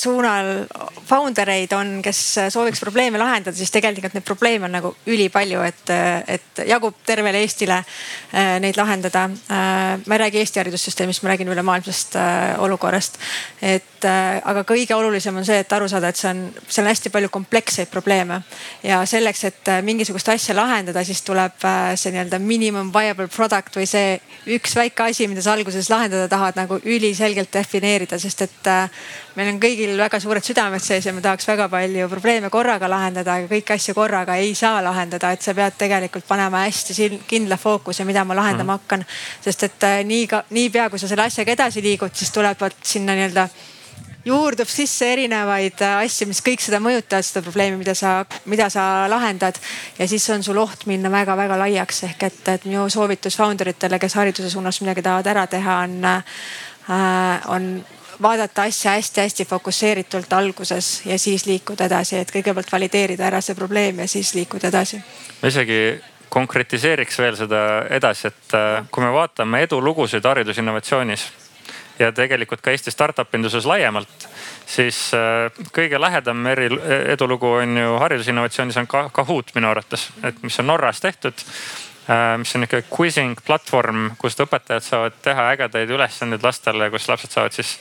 [0.00, 0.64] suunal
[1.06, 2.20] founder eid on, kes
[2.50, 5.94] sooviks probleeme lahendada, siis tegelikult neid probleeme on nagu ülipalju, et,
[6.34, 9.28] et jagub tervele Eestile äh, neid lahendada.
[9.30, 13.20] Äh, ma ei räägi Eesti haridussüsteemist, ma räägin ülemaailmsest äh, olukorrast.
[13.62, 16.84] et et äh, aga kõige olulisem on see, et aru saada, et see on, seal
[16.84, 18.42] on hästi palju kompleksseid probleeme.
[18.82, 23.76] ja selleks, et äh, mingisugust asja lahendada, siis tuleb äh, see nii-öelda minimum viable product
[23.78, 24.18] või see
[24.56, 28.70] üks väike asi, mida sa alguses lahendada tahad, nagu üliselgelt defineerida, sest et
[29.36, 33.38] meil on kõigil väga suured südamed sees ja me tahaks väga palju probleeme korraga lahendada,
[33.38, 38.04] aga kõiki asju korraga ei saa lahendada, et sa pead tegelikult panema hästi kindla fookuse,
[38.04, 38.82] mida ma lahendama mm.
[38.82, 39.06] hakkan.
[39.44, 43.48] sest et nii niipea kui sa selle asjaga edasi liigud, siis tulevad sinna nii-öelda
[44.24, 48.16] juurdub sisse erinevaid äh, asju, mis kõik seda mõjutavad, seda probleemi, mida sa,
[48.50, 49.58] mida sa lahendad.
[49.98, 53.98] ja siis on sul oht minna väga-väga laiaks ehk et, et minu soovitus founder itele,
[53.98, 57.84] kes hariduse suunas midagi tahavad ära teha, on äh,, on
[58.22, 63.98] vaadata asja hästi-hästi fokusseeritult alguses ja siis liikuda edasi, et kõigepealt valideerida ära see probleem
[64.04, 65.02] ja siis liikuda edasi.
[65.42, 65.80] ma isegi
[66.28, 71.26] konkretiseeriks veel seda edasi, et äh, kui me vaatame edulugusid haridusinnovatsioonis
[71.98, 74.28] ja tegelikult ka Eesti startup induses laiemalt,
[74.66, 76.68] siis äh, kõige lähedam eri
[77.14, 81.44] edulugu on ju haridusinnovatsioonis on Kahoot minu arvates, et mis on Norras tehtud
[82.10, 87.32] Äh, mis on nihuke quizzing platvorm, kust õpetajad saavad teha ägedaid ülesandeid lastele, kus lapsed
[87.32, 87.78] saavad siis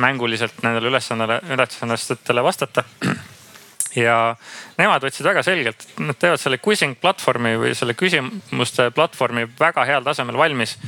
[0.00, 2.86] mänguliselt nendele ülesannele, ülesannetele vastata.
[4.06, 4.16] ja
[4.78, 10.06] nemad võtsid väga selgelt, nad teevad selle quizzing platvormi või selle küsimuste platvormi väga heal
[10.06, 10.78] tasemel valmis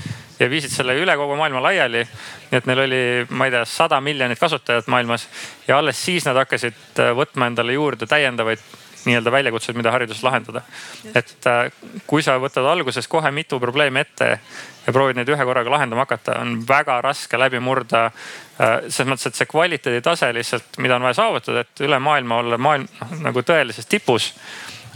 [0.40, 2.04] ja viisid selle üle kogu maailma laiali.
[2.50, 3.00] nii et neil oli,
[3.30, 5.28] ma ei tea, sada miljonit kasutajat maailmas
[5.68, 8.62] ja alles siis nad hakkasid äh, võtma endale juurde täiendavaid
[9.04, 10.62] nii-öelda väljakutsed, mida hariduses lahendada.
[11.14, 11.70] et äh,
[12.06, 14.30] kui sa võtad alguses kohe mitu probleemi ette
[14.86, 18.06] ja proovid neid ühe korraga lahendama hakata, on väga raske läbi murda.
[18.60, 22.58] Äh, selles mõttes, et see kvaliteeditase lihtsalt, mida on vaja saavutada, et üle maailma olla
[22.58, 24.34] maailm noh, nagu tõelises tipus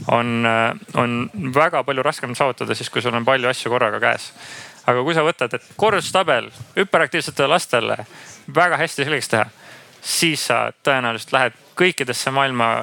[0.09, 0.47] on,
[0.99, 4.33] on väga palju raskem saavutada siis, kui sul on palju asju korraga käes.
[4.87, 7.99] Aga kui sa võtad, et korrustabel hüperaktiivsetele lastele
[8.55, 9.47] väga hästi selgeks teha,
[10.05, 12.75] siis sa tõenäoliselt lähed kõikidesse maailma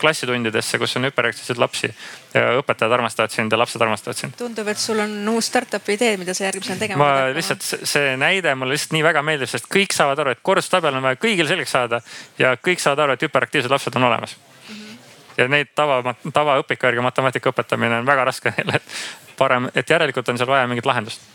[0.00, 1.90] klassitundidesse, kus on hüperaktiivseid lapsi
[2.34, 4.36] ja õpetajad armastavad sind ja lapsed armastavad sind.
[4.38, 7.34] tundub, et sul on uus startup'i idee, mida sa järgmisena tegema ma hakkama.
[7.36, 11.04] lihtsalt see näide mulle lihtsalt nii väga meeldib, sest kõik saavad aru, et korrustabel on
[11.04, 12.00] vaja kõigil selgeks saada
[12.38, 14.74] ja kõik saavad aru, et hüperaktiivsed lapsed on olemas mm.
[14.74, 14.96] -hmm.
[15.42, 20.28] ja neid tava, tavaõpiku järgi matemaatika õpetamine on väga raske neile, et parem, et järelikult
[20.28, 21.28] on seal vaja mingit lahendust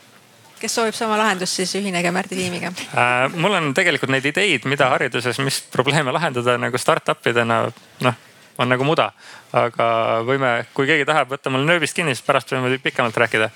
[0.59, 3.33] kes soovib sama lahendust, siis ühinege Märdi tiimiga äh,.
[3.35, 7.65] mul on tegelikult neid ideid, mida hariduses, mis probleeme lahendada nagu startup idena,
[8.05, 8.23] noh
[8.57, 9.11] on nagu muda.
[9.55, 9.85] aga
[10.27, 13.47] võime, kui keegi tahab võtta mul nööbist kinni, siis pärast võime pikemalt rääkida.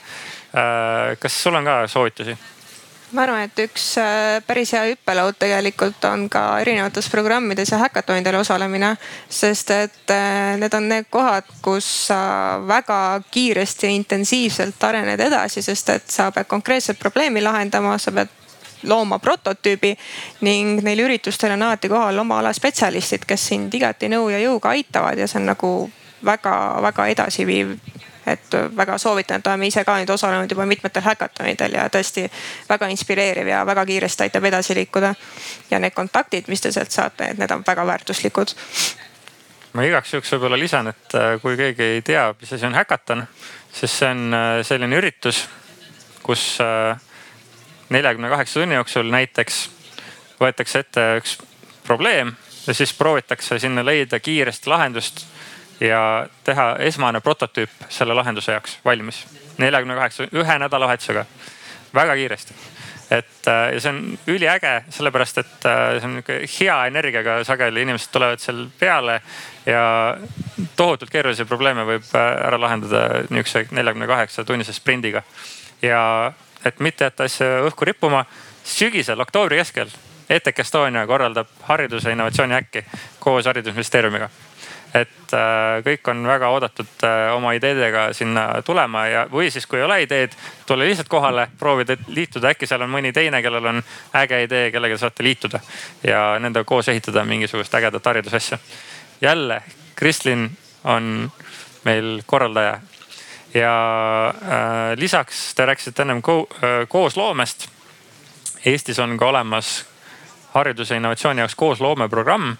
[0.56, 2.38] Äh, kas sul on ka soovitusi?
[3.12, 8.40] Ma arvan, et üks äh, päris hea hüppelaud tegelikult on ka erinevates programmides ja häkatonidel
[8.40, 8.96] osalemine.
[9.30, 15.62] sest et äh, need on need kohad, kus sa väga kiiresti ja intensiivselt arened edasi,
[15.62, 18.36] sest et sa pead konkreetset probleemi lahendama, sa pead
[18.84, 19.96] looma prototüübi
[20.42, 24.76] ning neil üritustel on alati kohal oma ala spetsialistid, kes sind igati nõu ja jõuga
[24.76, 25.72] aitavad ja see on nagu
[26.26, 27.76] väga-väga edasiviiv
[28.32, 32.26] et väga soovitan, et oleme ise ka nüüd osalenud juba mitmetel häkatonidel ja tõesti
[32.70, 35.14] väga inspireeriv ja väga kiiresti aitab edasi liikuda.
[35.72, 38.56] ja need kontaktid, mis te sealt saate, et need on väga väärtuslikud.
[39.74, 43.28] ma igaks juhuks võib-olla lisan, et äh, kui keegi ei tea, mis asi on häkaton,
[43.74, 45.48] siis see on äh, selline üritus,
[46.24, 46.98] kus äh,
[47.90, 49.70] neljakümne kaheksa tunni jooksul näiteks
[50.40, 51.38] võetakse ette üks
[51.84, 52.36] probleem
[52.68, 55.26] ja siis proovitakse sinna leida kiiresti lahendust
[55.80, 59.26] ja teha esmane prototüüp selle lahenduse jaoks valmis.
[59.58, 61.26] neljakümne kaheksa, ühe nädalavahetusega,
[61.94, 62.54] väga kiiresti.
[63.12, 67.82] et äh, ja see on üliäge, sellepärast et äh, see on nihuke hea energiaga, sageli
[67.82, 69.22] inimesed tulevad seal peale
[69.66, 70.18] ja
[70.76, 75.24] tohutult keerulisi probleeme võib äh, ära lahendada nihukese neljakümne kaheksa tunnise sprindiga.
[75.82, 76.34] ja
[76.66, 78.26] et mitte jätta asja õhku rippuma.
[78.64, 79.90] sügisel, oktoobri keskel
[80.30, 82.86] ETEC Estonia korraldab hariduse innovatsiooni äkki
[83.20, 84.30] koos haridusministeeriumiga.
[84.94, 89.80] Et äh, kõik on väga oodatud äh, oma ideedega sinna tulema ja, või siis kui
[89.80, 90.34] ei ole ideed,
[90.66, 93.84] tule lihtsalt kohale, proovida liituda, äkki seal on mõni teine, kellel on
[94.18, 95.62] äge idee, kellega saate liituda
[96.04, 98.58] ja nendega koos ehitada mingisugust ägedat haridusasja.
[99.22, 99.62] jälle,
[99.96, 100.50] Kristlin
[100.84, 101.32] on
[101.86, 102.80] meil korraldaja
[103.54, 103.74] ja
[104.28, 107.68] äh, lisaks te rääkisite ennem ko äh, koosloomest.
[108.66, 109.86] Eestis on ka olemas
[110.54, 112.56] hariduse innovatsiooni jaoks koosloomeprogramm.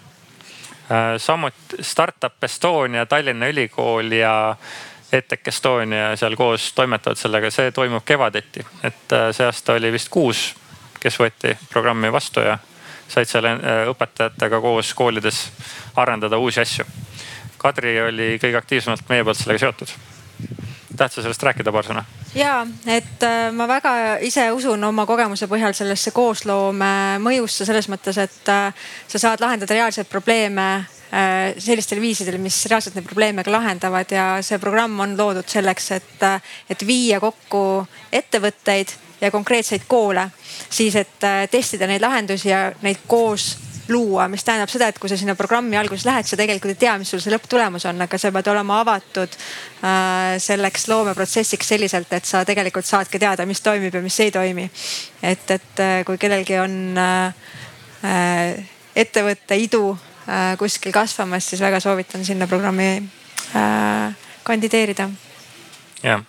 [1.18, 4.56] Samuti Startup Estonia, Tallinna Ülikool ja
[5.12, 8.64] ETEC Estonia seal koos toimetavad sellega, see toimub kevadeti.
[8.82, 10.54] et äh, see aasta oli vist kuus,
[11.00, 12.58] kes võeti programmi vastu ja
[13.08, 15.42] said seal äh, õpetajatega koos koolides
[15.96, 16.86] arendada uusi asju.
[17.58, 19.96] Kadri oli kõige aktiivsemalt meie poolt sellega seotud
[21.00, 22.04] tahad sa sellest rääkida paar sõna?
[22.36, 23.92] ja et äh, ma väga
[24.26, 26.92] ise usun oma kogemuse põhjal sellesse koosloome
[27.24, 32.98] mõjusse selles mõttes, et äh, sa saad lahendada reaalseid probleeme äh, sellistel viisidel, mis reaalselt
[32.98, 36.26] neid probleeme ka lahendavad ja see programm on loodud selleks, et,
[36.70, 37.64] et viia kokku
[38.12, 40.28] ettevõtteid ja konkreetseid koole,
[40.68, 43.52] siis et testida neid lahendusi ja neid koos
[43.90, 46.96] luua, mis tähendab seda, et kui sa sinna programmi alguses lähed, sa tegelikult ei tea,
[47.00, 52.28] mis sul see lõpptulemus on, aga sa pead olema avatud äh, selleks loomeprotsessiks selliselt, et
[52.28, 54.68] sa tegelikult saadki teada, mis toimib ja mis ei toimi.
[55.22, 59.84] et, et äh, kui kellelgi on äh, ettevõtte idu
[60.60, 63.02] kuskil kasvamas, siis väga soovitan sinna programmi
[64.46, 65.08] kandideerida.
[66.04, 66.22] jah,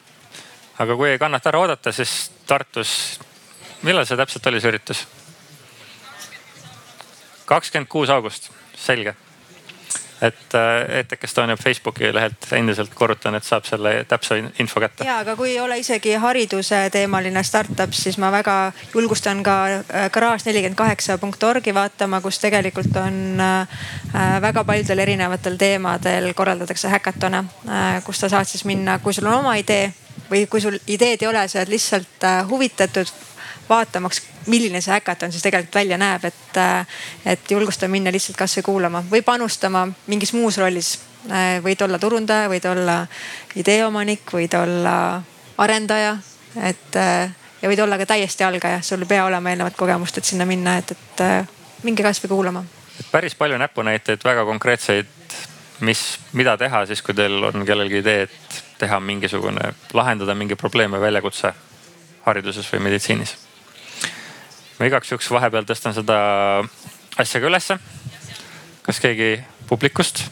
[0.81, 3.19] aga kui ei kannata ära oodata, siis Tartus,
[3.85, 5.05] millal see täpselt oli, see üritus?
[7.51, 9.15] Kakskümmend kuus august, selge.
[10.21, 15.05] et äh, ETK Estonia Facebooki lehelt endiselt korrutan, et saab selle täpse info kätte.
[15.07, 18.57] ja, aga kui ei ole isegi hariduse teemaline startup, siis ma väga
[18.93, 23.81] julgustan ka äh, garaaž nelikümmend kaheksa punkt org'i vaatama, kus tegelikult on äh,
[24.45, 27.43] väga paljudel erinevatel teemadel korraldatakse häkatone,
[28.05, 29.89] kus sa saad siis minna, kui sul on oma idee
[30.29, 33.09] või kui sul ideed ei ole, sa oled lihtsalt huvitatud
[33.71, 36.59] vaatamaks, milline see häkaton siis tegelikult välja näeb, et,
[37.25, 40.99] et julgustan minna lihtsalt kasvõi kuulama või panustama mingis muus rollis.
[41.61, 42.95] võid olla turundaja, võid olla
[43.55, 44.95] ideeomanik, võid olla
[45.61, 46.15] arendaja,
[46.63, 46.97] et
[47.61, 50.77] ja võid olla ka täiesti algaja, sul ei pea olema eelnevat kogemust, et sinna minna,
[50.81, 52.63] et, et minge kasvõi kuulama.
[53.11, 55.13] päris palju näpunäiteid, väga konkreetseid,
[55.79, 56.01] mis,
[56.33, 61.05] mida teha siis, kui teil on kellelgi idee, et teha mingisugune, lahendada mingi probleem või
[61.05, 61.53] väljakutse
[62.25, 63.37] hariduses või meditsiinis
[64.81, 66.15] ma igaks juhuks vahepeal tõstan seda
[67.21, 67.75] asja ka ülesse.
[68.81, 69.35] kas keegi
[69.69, 70.23] publikust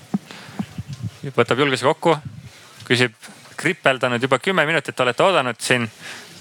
[1.38, 2.16] võtab julguse kokku,
[2.88, 3.14] küsib,
[3.60, 5.86] kripeldanud juba kümme minutit olete oodanud siin,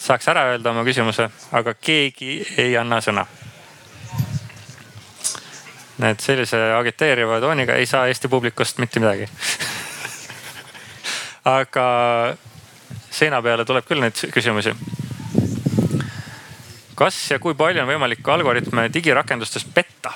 [0.01, 3.27] saaks ära öelda oma küsimuse, aga keegi ei anna sõna.
[5.99, 9.29] näed, sellise agiteeriva tooniga ei saa Eesti publikust mitte midagi
[11.59, 11.87] aga
[13.11, 14.73] seina peale tuleb küll neid küsimusi
[16.99, 20.13] kas ja kui palju on võimalik algoritme digirakendustes petta?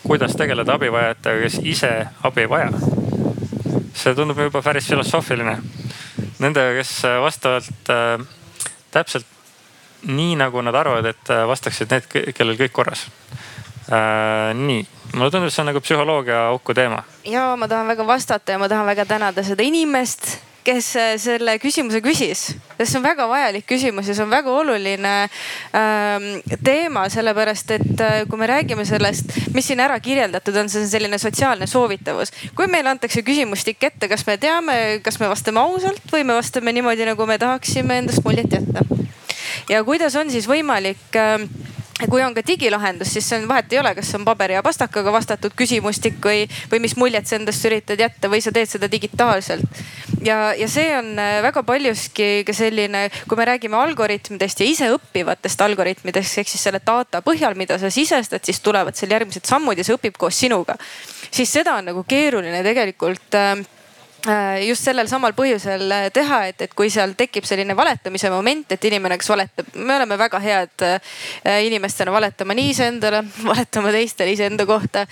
[0.00, 1.90] kuidas tegeleda abivajajatega, kes ise
[2.26, 2.70] abi ei vaja?
[3.94, 5.58] see tundub juba päris filosoofiline.
[6.40, 8.22] Nendega, kes vastavalt äh,
[8.90, 9.26] täpselt
[10.08, 13.04] nii nagu nad arvavad, et äh, vastaksid need, kellel kõik korras
[13.90, 14.54] äh,.
[14.56, 17.02] nii, mulle tundub, see on nagu psühholoogia auku teema.
[17.28, 21.56] ja ma tahan väga vastata ja ma tahan väga tänada seda inimest kes äh, selle
[21.62, 22.42] küsimuse küsis,
[22.76, 25.14] sest see on väga vajalik küsimus ja see on väga oluline
[25.76, 26.28] ähm,
[26.64, 30.92] teema, sellepärast et äh, kui me räägime sellest, mis siin ära kirjeldatud on, see on
[30.92, 32.34] selline sotsiaalne soovitavus.
[32.56, 36.74] kui meile antakse küsimustik ette, kas me teame, kas me vastame ausalt või me vastame
[36.76, 38.84] niimoodi, nagu me tahaksime endast muljet jätta.
[39.68, 41.48] ja kuidas on siis võimalik äh,
[42.08, 45.12] kui on ka digilahendus, siis see on vahet ei ole, kas on paberi ja pastakaga
[45.12, 49.82] vastatud küsimustik või, või mis muljet sa endast üritad jätta või sa teed seda digitaalselt.
[50.24, 55.66] ja, ja see on äh, väga paljuski ka selline, kui me räägime algoritmidest ja iseõppivatest
[55.66, 59.86] algoritmidest ehk siis selle data põhjal, mida sa sisestad, siis tulevad seal järgmised sammud ja
[59.86, 60.76] see õpib koos sinuga.
[61.30, 63.66] siis seda on nagu keeruline tegelikult Äh,
[64.66, 68.84] just sellel samal põhjusel äh, teha, et, et kui seal tekib selline valetamise moment, et
[68.84, 74.66] inimene, kes valetab, me oleme väga head äh, inimestena valetama nii iseendale, valetama teistele iseenda
[74.68, 75.06] kohta,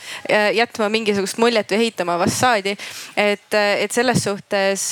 [0.55, 2.77] jätma mingisugust muljet või heitama fassaadi.
[3.17, 4.85] et, et selles suhtes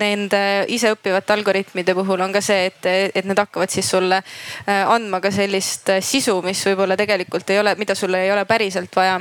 [0.00, 4.22] nende iseõppivate algoritmide puhul on ka see, et, et need hakkavad siis sulle
[4.66, 9.20] andma ka sellist sisu, mis võib-olla tegelikult ei ole, mida sul ei ole päriselt vaja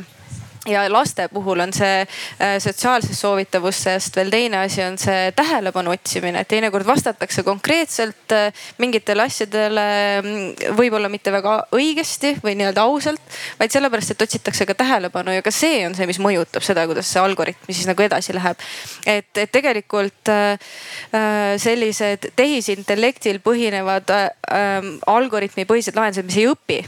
[0.67, 6.41] ja laste puhul on see äh, sotsiaalsest soovitavusest veel teine asi on see tähelepanu otsimine,
[6.43, 8.51] et teinekord vastatakse konkreetselt äh,
[8.81, 9.85] mingitele asjadele
[10.21, 15.45] mm, võib-olla mitte väga õigesti või nii-öelda ausalt, vaid sellepärast, et otsitakse ka tähelepanu ja
[15.45, 18.59] ka see on see, mis mõjutab seda, kuidas see algoritm siis nagu edasi läheb.
[19.07, 20.59] et, et tegelikult äh,
[21.59, 24.11] sellised tehisintellektil põhinevad
[25.07, 26.79] algoritmipõhised lahendused, mis ei õpi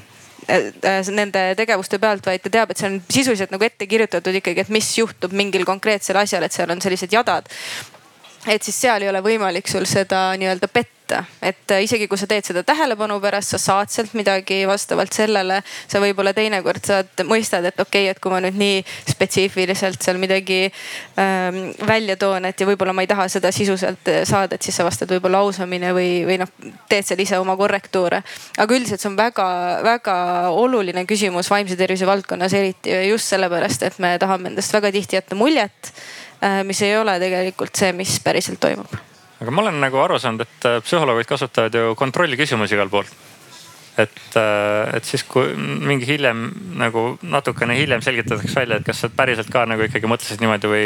[1.11, 4.73] nende tegevuste pealt, vaid ta teab, et see on sisuliselt nagu ette kirjutatud ikkagi, et
[4.73, 7.49] mis juhtub mingil konkreetsel asjal, et seal on sellised jadad.
[8.47, 11.25] et siis seal ei ole võimalik sul seda nii-öelda petta võtta.
[11.41, 15.61] et äh, isegi kui sa teed seda tähelepanu pärast, sa saad sealt midagi vastavalt sellele.
[15.87, 20.19] sa võib-olla teinekord saad, mõistad, et okei okay,, et kui ma nüüd nii spetsiifiliselt seal
[20.21, 20.71] midagi
[21.19, 24.61] ähm, välja toon, et ja võib-olla ma ei taha seda sisu sealt äh, saada, et
[24.61, 26.51] siis sa vastad võib-olla ausamini või, või noh,
[26.89, 28.23] teed seal ise oma korrektuure.
[28.57, 30.17] aga üldiselt see on väga-väga
[30.55, 35.37] oluline küsimus vaimse tervise valdkonnas, eriti just sellepärast, et me tahame endast väga tihti jätta
[35.39, 35.93] muljet,
[36.43, 39.10] äh, mis ei ole tegelikult see, mis päriselt toimub
[39.41, 43.09] aga ma olen nagu aru saanud, et äh, psühholoogid kasutavad ju kontrollküsimusi igal pool.
[43.97, 46.45] et, äh, et siis, kui mingi hiljem
[46.79, 50.85] nagu natukene hiljem selgitatakse välja, et kas sa päriselt ka nagu ikkagi mõtlesid niimoodi või,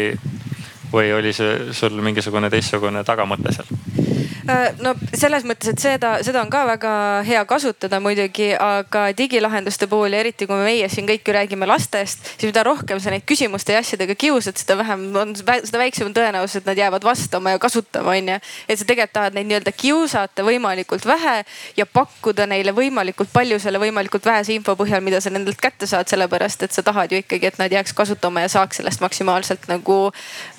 [0.93, 4.04] või oli see sul mingisugune teistsugune tagamõte seal?
[4.15, 6.91] Äh, no selles mõttes, et seda, seda on ka väga
[7.25, 12.21] hea kasutada muidugi, aga digilahenduste puhul ja eriti kui meie siin kõik ju räägime lastest,
[12.35, 16.15] siis mida rohkem sa neid küsimuste ja asjadega kiusad, seda vähem on, seda väiksem on
[16.15, 18.37] tõenäosus, et nad jäävad vastama ja kasutama, onju.
[18.69, 21.35] et sa tegelikult tahad neid nii-öelda kiusata võimalikult vähe
[21.77, 26.07] ja pakkuda neile võimalikult palju selle võimalikult vähese info põhjal, mida sa nendelt kätte saad,
[26.11, 29.99] sellepärast et sa tahad ju ikkagi, et nad jääks kasutama ja saaks sellest maksimaalselt nagu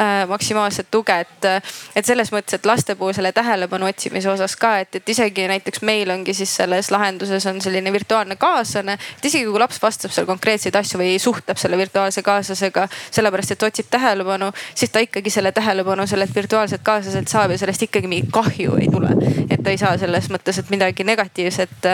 [0.01, 1.51] äh, maksimaalset tuge, et,
[1.95, 5.47] et selles mõttes, et laste puhul selle tähelepanu tähelepanu otsimise osas ka, et, et isegi
[5.51, 8.99] näiteks meil ongi siis selles lahenduses on selline virtuaalne kaaslane.
[9.19, 13.67] et isegi kui laps vastab seal konkreetseid asju või suhtleb selle virtuaalse kaaslasega sellepärast, et
[13.71, 18.33] otsib tähelepanu, siis ta ikkagi selle tähelepanu sellelt virtuaalselt kaaslaselt saab ja sellest ikkagi mingit
[18.35, 19.15] kahju ei tule.
[19.51, 21.91] et ta ei saa selles mõttes, et midagi negatiivset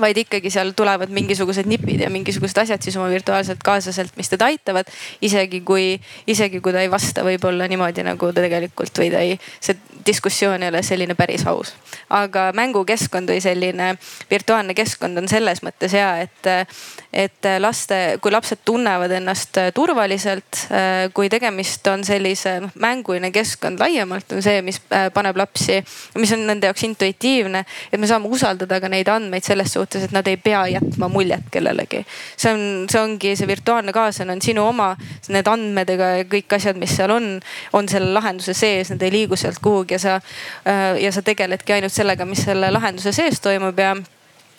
[0.00, 4.50] vaid ikkagi seal tulevad mingisugused nipid ja mingisugused asjad siis oma virtuaalselt kaaslaselt, mis teda
[4.52, 4.90] aitavad.
[5.22, 9.38] isegi kui, isegi kui ta ei vasta võib-olla niimoodi, nagu ta tegelikult või ta ei,
[9.60, 9.76] see
[10.06, 11.74] diskussioon ei ole selline päris aus.
[12.10, 13.94] aga mängukeskkond või selline
[14.30, 16.68] virtuaalne keskkond on selles mõttes hea, et,
[17.12, 20.66] et laste, kui lapsed tunnevad ennast turvaliselt,
[21.14, 24.80] kui tegemist on sellise noh mänguline keskkond laiemalt on see, mis
[25.14, 25.80] paneb lapsi,
[26.20, 30.08] mis on nende jaoks intuitiivne, et me saame usaldada ka neid andmeid selles suhtes suhtes,
[30.08, 32.04] et nad ei pea jätma muljet kellelegi.
[32.36, 34.94] see on, see ongi see virtuaalne kaaslane on sinu oma,
[35.28, 37.28] need andmed ega kõik asjad, mis seal on,
[37.72, 41.76] on selle lahenduse sees, need ei liigu sealt kuhugi ja sa äh, ja sa tegeledki
[41.76, 43.94] ainult sellega, mis selle lahenduse sees toimub ja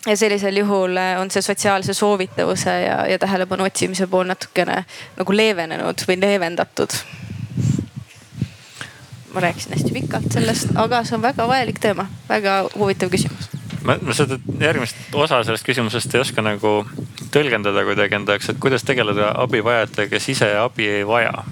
[0.05, 4.83] ja sellisel juhul äh, on see sotsiaalse soovitavuse ja, ja tähelepanu otsimise pool natukene
[5.17, 6.99] nagu leevenenud või leevendatud.
[9.33, 13.54] ma rääkisin hästi pikalt sellest, aga see on väga vajalik teema, väga huvitav küsimus
[13.85, 16.77] ma, ma seda järgmist osa sellest küsimusest ei oska nagu
[17.33, 21.43] tõlgendada kuidagi enda jaoks, et kuidas tegeleda abivajajatega, kes ise abi ei vaja?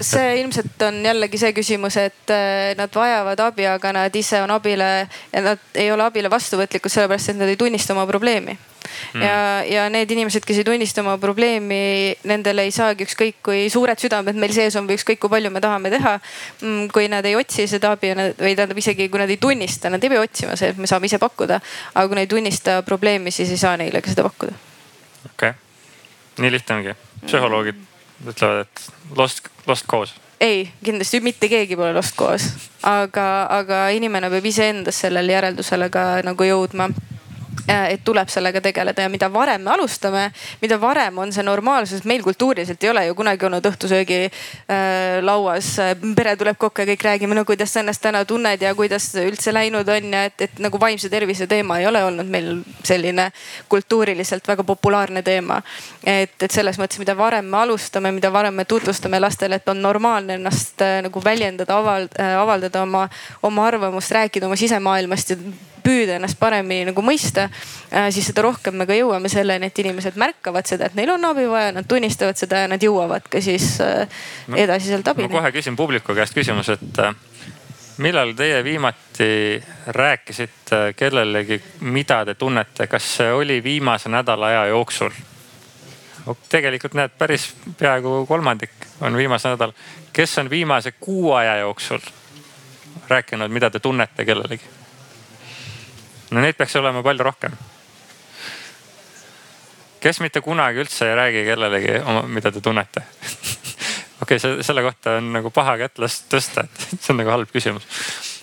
[0.00, 4.54] See ilmselt on jällegi see küsimus, et äh, nad vajavad abi, aga nad ise on
[4.54, 4.90] abile
[5.34, 8.56] nad ei ole abile vastuvõtlikud, sellepärast et nad ei tunnista oma probleemi
[9.14, 9.22] mm..
[9.22, 9.36] ja,
[9.66, 14.38] ja need inimesed, kes ei tunnista oma probleemi, nendel ei saagi ükskõik kui suured südamed
[14.40, 16.16] meil sees on või ükskõik kui palju me tahame teha.
[16.62, 20.02] Mm, kui nad ei otsi seda abi või tähendab isegi kui nad ei tunnista, nad
[20.04, 21.60] ei pea otsima, see me saame ise pakkuda.
[21.94, 24.56] aga kui nad ei tunnista probleemi, siis ei saa neile ka seda pakkuda.
[25.32, 25.54] okei okay.,
[26.40, 26.96] nii lihtne ongi.
[27.26, 27.86] psühholoogid
[28.26, 32.46] ütlevad, et lost, lost cause ei, kindlasti mitte keegi pole lost koos,
[32.86, 36.88] aga, aga inimene peab iseendas sellele järeldusele ka nagu jõudma
[37.70, 40.30] et tuleb sellega tegeleda ja mida varem me alustame,
[40.62, 45.72] mida varem on see normaalsus, meil kultuuriliselt ei ole ju kunagi olnud õhtusöögi äh, lauas,
[46.16, 49.54] pere tuleb kokku ja kõik räägime, no kuidas sa ennast täna tunned ja kuidas üldse
[49.54, 52.50] läinud on ja et, et nagu vaimse tervise teema ei ole olnud meil
[52.86, 53.30] selline
[53.68, 55.60] kultuuriliselt väga populaarne teema.
[56.04, 59.82] et, et selles mõttes, mida varem me alustame, mida varem me tutvustame lastele, et on
[59.82, 61.78] normaalne ennast äh, nagu väljendada,
[62.40, 63.08] avaldada oma,
[63.42, 65.36] oma arvamust, rääkida oma sisemaailmast ja
[65.84, 67.59] püüda ennast paremini nagu mõista, äh,
[68.10, 71.46] siis seda rohkem me ka jõuame selleni, et inimesed märkavad seda, et neil on abi
[71.50, 74.22] vaja, nad tunnistavad seda ja nad jõuavad ka siis äh,
[74.56, 75.28] edasiselt abini.
[75.28, 77.14] ma kohe küsin publiku käest küsimuse, et äh,
[78.00, 85.10] millal teie viimati rääkisite kellelegi, mida te tunnete, kas see oli viimase nädala aja jooksul?
[86.48, 87.48] tegelikult näed, päris
[87.78, 89.72] peaaegu kolmandik on viimase nädal.
[90.12, 91.98] kes on viimase kuu aja jooksul
[93.08, 94.79] rääkinud, mida te tunnete kellelegi?
[96.30, 97.56] No neid peaks olema palju rohkem.
[100.00, 103.04] kes mitte kunagi üldse ei räägi kellelegi oma, mida te tunnete
[104.22, 107.52] okei okay,, selle kohta on nagu paha kätt last tõsta, et see on nagu halb
[107.52, 107.86] küsimus.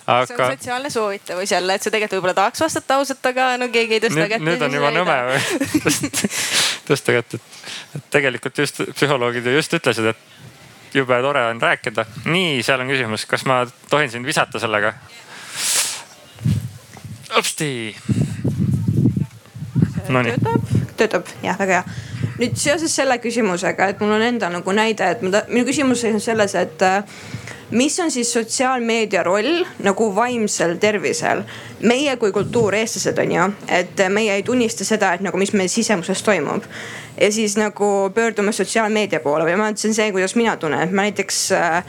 [0.08, 0.26] Aga...
[0.26, 3.98] see on sotsiaalne soovitavus jälle, et sa tegelikult võib-olla tahaks vastata ausalt, aga no keegi
[3.98, 4.44] ei tõsta kätt.
[4.44, 6.10] nüüd on juba nõme või
[6.88, 7.62] tõsta kätt, et,
[7.98, 12.06] et tegelikult just psühholoogid ju just ütlesid, et jube tore on rääkida.
[12.26, 14.94] nii, seal on küsimus, kas ma tohin sind visata sellega?
[17.36, 17.96] Hopsti.
[20.08, 21.84] töötab, töötab jah, väga hea.
[22.38, 26.22] nüüd seoses selle küsimusega, et mul on endal nagu näide, et ma, minu küsimus seisneb
[26.22, 27.02] selles, et äh,
[27.74, 31.42] mis on siis sotsiaalmeedia roll nagu vaimsel tervisel?
[31.82, 35.68] meie kui kultuur, eestlased on ju, et meie ei tunnista seda, et nagu, mis meil
[35.68, 36.64] sisemuses toimub.
[37.20, 41.08] ja siis nagu pöördume sotsiaalmeedia poole või ma ütlesin see, kuidas mina tunnen, et ma
[41.08, 41.82] näiteks äh,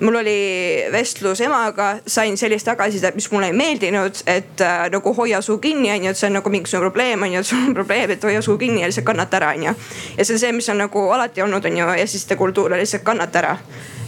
[0.00, 5.40] mul oli vestlus emaga, sain sellist tagasisidet, mis mulle ei meeldinud, et äh, nagu hoia
[5.40, 7.74] suu kinni, on ju, et see on nagu mingisugune probleem, on ju, et sul on
[7.74, 9.74] probleem, et hoia suu kinni ja lihtsalt kannata ära, on ju.
[10.18, 13.38] ja see on see, mis on nagu alati olnud, on ju, eestliste kultuur, lihtsalt kannata
[13.38, 13.56] ära.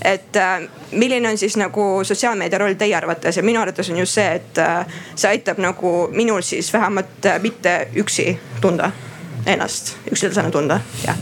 [0.04, 0.62] et äh,
[0.92, 4.58] milline on siis nagu sotsiaalmeedia roll teie arvates ja minu arvates on just see, et
[4.58, 8.90] äh, see aitab nagu minul siis vähemalt äh, mitte üksi tunda
[9.46, 11.18] ennast, üksilõsena tunda, jah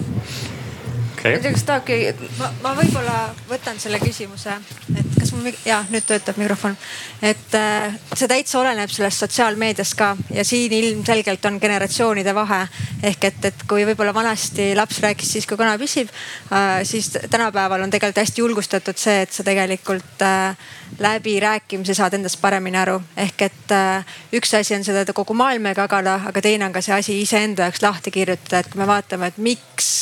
[1.20, 1.36] okay..
[1.36, 1.98] ma tahaks tahaki,
[2.38, 3.16] ma, ma võib-olla
[3.48, 4.56] võtan selle küsimuse,
[4.96, 6.76] et kas mul, ja nüüd töötab mikrofon.
[7.22, 12.62] et äh, see täitsa oleneb sellest sotsiaalmeediast ka ja siin ilmselgelt on generatsioonide vahe.
[13.02, 16.10] ehk et, et kui võib-olla vanasti laps rääkis siis, kui kana püsib
[16.52, 20.56] äh,, siis tänapäeval on tegelikult hästi julgustatud see, et sa tegelikult äh,
[20.98, 23.00] läbirääkimise saad endast paremini aru.
[23.16, 26.96] ehk et äh, üks asi on seda kogu maailmaga jagada, aga teine on ka see
[26.96, 29.99] asi iseenda jaoks lahti kirjutada, et kui me vaatame, et miks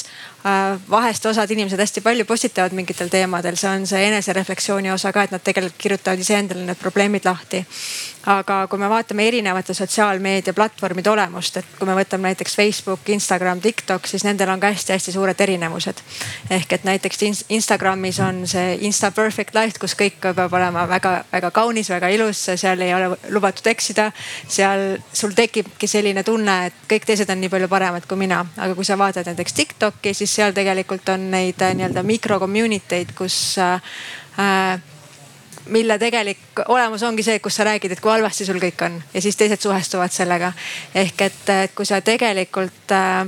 [0.90, 5.34] vahest osad inimesed hästi palju postitavad mingitel teemadel, see on see enesereflektsiooni osa ka, et
[5.34, 7.64] nad tegelikult kirjutavad iseendale need probleemid lahti
[8.28, 13.60] aga kui me vaatame erinevate sotsiaalmeedia platvormide olemust, et kui me võtame näiteks Facebook, Instagram,
[13.64, 16.02] TikTok, siis nendel on ka hästi-hästi suured erinevused.
[16.50, 21.90] ehk et näiteks Instagramis on see Insta perfect life, kus kõik peab olema väga-väga kaunis,
[21.90, 24.10] väga ilus, seal ei ole lubatud eksida.
[24.48, 28.74] seal sul tekibki selline tunne, et kõik teised on nii palju paremad kui mina, aga
[28.74, 33.16] kui sa vaatad näiteks TikTok'i, siis seal tegelikult on neid äh, nii-öelda mikro community eid,
[33.16, 33.80] kus äh,
[34.38, 34.97] äh
[35.68, 39.22] mille tegelik olemus ongi see, kus sa räägid, et kui halvasti sul kõik on ja
[39.22, 40.52] siis teised suhestuvad sellega.
[40.94, 43.26] ehk et, et kui sa tegelikult äh,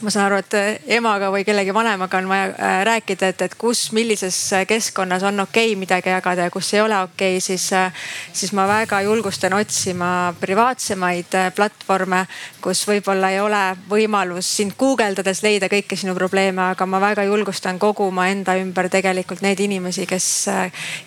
[0.00, 0.54] ma saan aru, et
[0.96, 4.36] emaga või kellegi vanemaga on vaja äh, rääkida, et, et kus, millises
[4.68, 7.92] keskkonnas on okei okay midagi jagada ja kus ei ole okei okay,, siis, äh,
[8.32, 12.24] siis ma väga julgustan otsima privaatsemaid äh, platvorme,
[12.62, 17.78] kus võib-olla ei ole võimalus sind guugeldades leida kõiki sinu probleeme, aga ma väga julgustan
[17.80, 20.28] koguma enda ümber tegelikult neid inimesi, kes,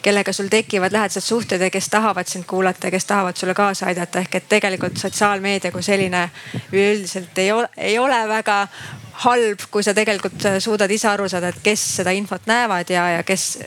[0.05, 3.87] kellega sul tekivad lähedased suhted ja kes tahavad sind kuulata ja kes tahavad sulle kaasa
[3.91, 4.19] aidata.
[4.19, 6.29] ehk et tegelikult sotsiaalmeedia kui selline
[6.71, 8.67] üleüldiselt ei ole, ei ole väga
[9.25, 13.23] halb, kui sa tegelikult suudad ise aru saada, et kes seda infot näevad ja, ja
[13.23, 13.57] kes,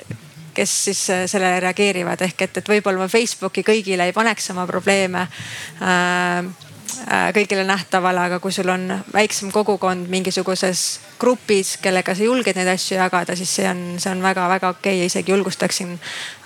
[0.55, 2.23] kes siis sellele reageerivad.
[2.29, 6.66] ehk et, et võib-olla ma Facebooki kõigile ei paneks oma probleeme äh,
[7.37, 10.85] kõigile nähtavale, aga kui sul on väiksem kogukond mingisuguses
[11.21, 14.81] grupis, kellega sa julged neid asju jagada, siis see on, see on väga-väga okei.
[14.81, 15.99] Okay ja isegi julgustaksin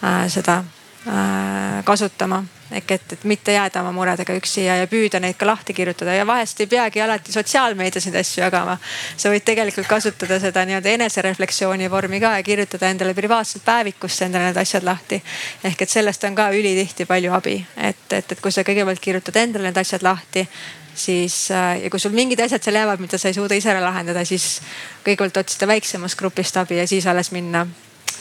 [0.04, 0.62] äh, seda
[1.06, 5.46] äh, kasutama ehk et, et mitte jääda oma muredega üksi ja, ja püüda neid ka
[5.48, 8.78] lahti kirjutada ja vahest ei peagi alati sotsiaalmeedias neid asju jagama.
[9.16, 14.50] sa võid tegelikult kasutada seda nii-öelda enesereflektsiooni vormi ka ja kirjutada endale privaatselt päevikusse endale
[14.50, 15.22] need asjad lahti.
[15.64, 19.42] ehk et sellest on ka ülitihti palju abi, et, et, et kui sa kõigepealt kirjutad
[19.42, 20.46] endale need asjad lahti
[20.94, 23.82] siis äh, ja kui sul mingid asjad seal jäävad, mida sa ei suuda ise ära
[23.84, 24.60] lahendada, siis
[25.04, 27.66] kõigepealt otsida väiksemast grupist abi ja siis alles minna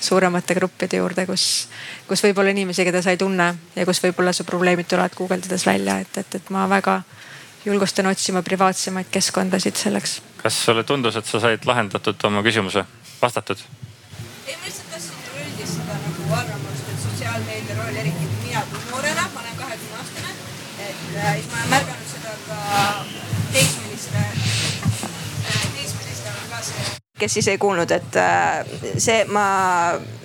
[0.02, 1.68] suuremate gruppide juurde, kus,
[2.08, 6.00] kus võib-olla inimesi, keda sa ei tunne ja kus võib-olla su probleemid tulevad guugeldades välja,
[6.04, 7.02] et, et, et ma väga
[7.66, 10.20] julgustan otsima privaatsemaid keskkondasid selleks.
[10.43, 12.86] kas sulle tundus, et sa said lahendatud oma küsimuse,
[13.22, 13.64] vastatud?
[14.47, 19.45] ei, ma lihtsalt tahtsin üldistada nagu arvamust, et sotsiaalmeedia roll, eriti mina kui noorena, ma
[19.45, 20.36] olen kahekümne aastane,
[20.89, 23.18] et äh, siis ma olen märganud seda ka
[27.20, 28.65] kes siis ei kuulnud, et äh,
[28.97, 29.45] see, ma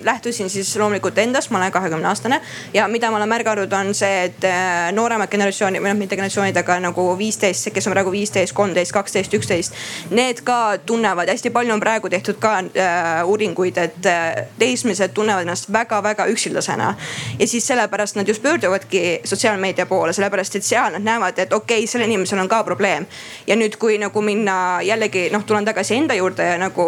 [0.05, 2.41] lähtusin siis loomulikult endast, ma olen kahekümne aastane
[2.73, 6.57] ja mida ma olen märganud, on see, et äh, nooremad generatsioonid või noh, mitte generatsioonid,
[6.61, 9.75] aga nagu viisteist, kes on praegu viisteist, kolmteist, kaksteist, üksteist.
[10.15, 15.45] Need ka tunnevad, hästi palju on praegu tehtud ka äh, uuringuid, et äh, teismelised tunnevad
[15.45, 16.93] ennast väga-väga üksildasena.
[17.39, 21.79] ja siis sellepärast nad just pöörduvadki sotsiaalmeedia poole, sellepärast et seal nad näevad, et okei
[21.79, 23.05] okay,, sellel inimesel on ka probleem.
[23.47, 26.84] ja nüüd, kui nagu minna jällegi noh, tulen tagasi enda juurde ja nagu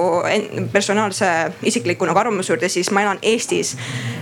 [0.72, 1.26] personaalse
[1.64, 3.78] isikliku nagu arvamuse juurde, siis ma elan Eestis.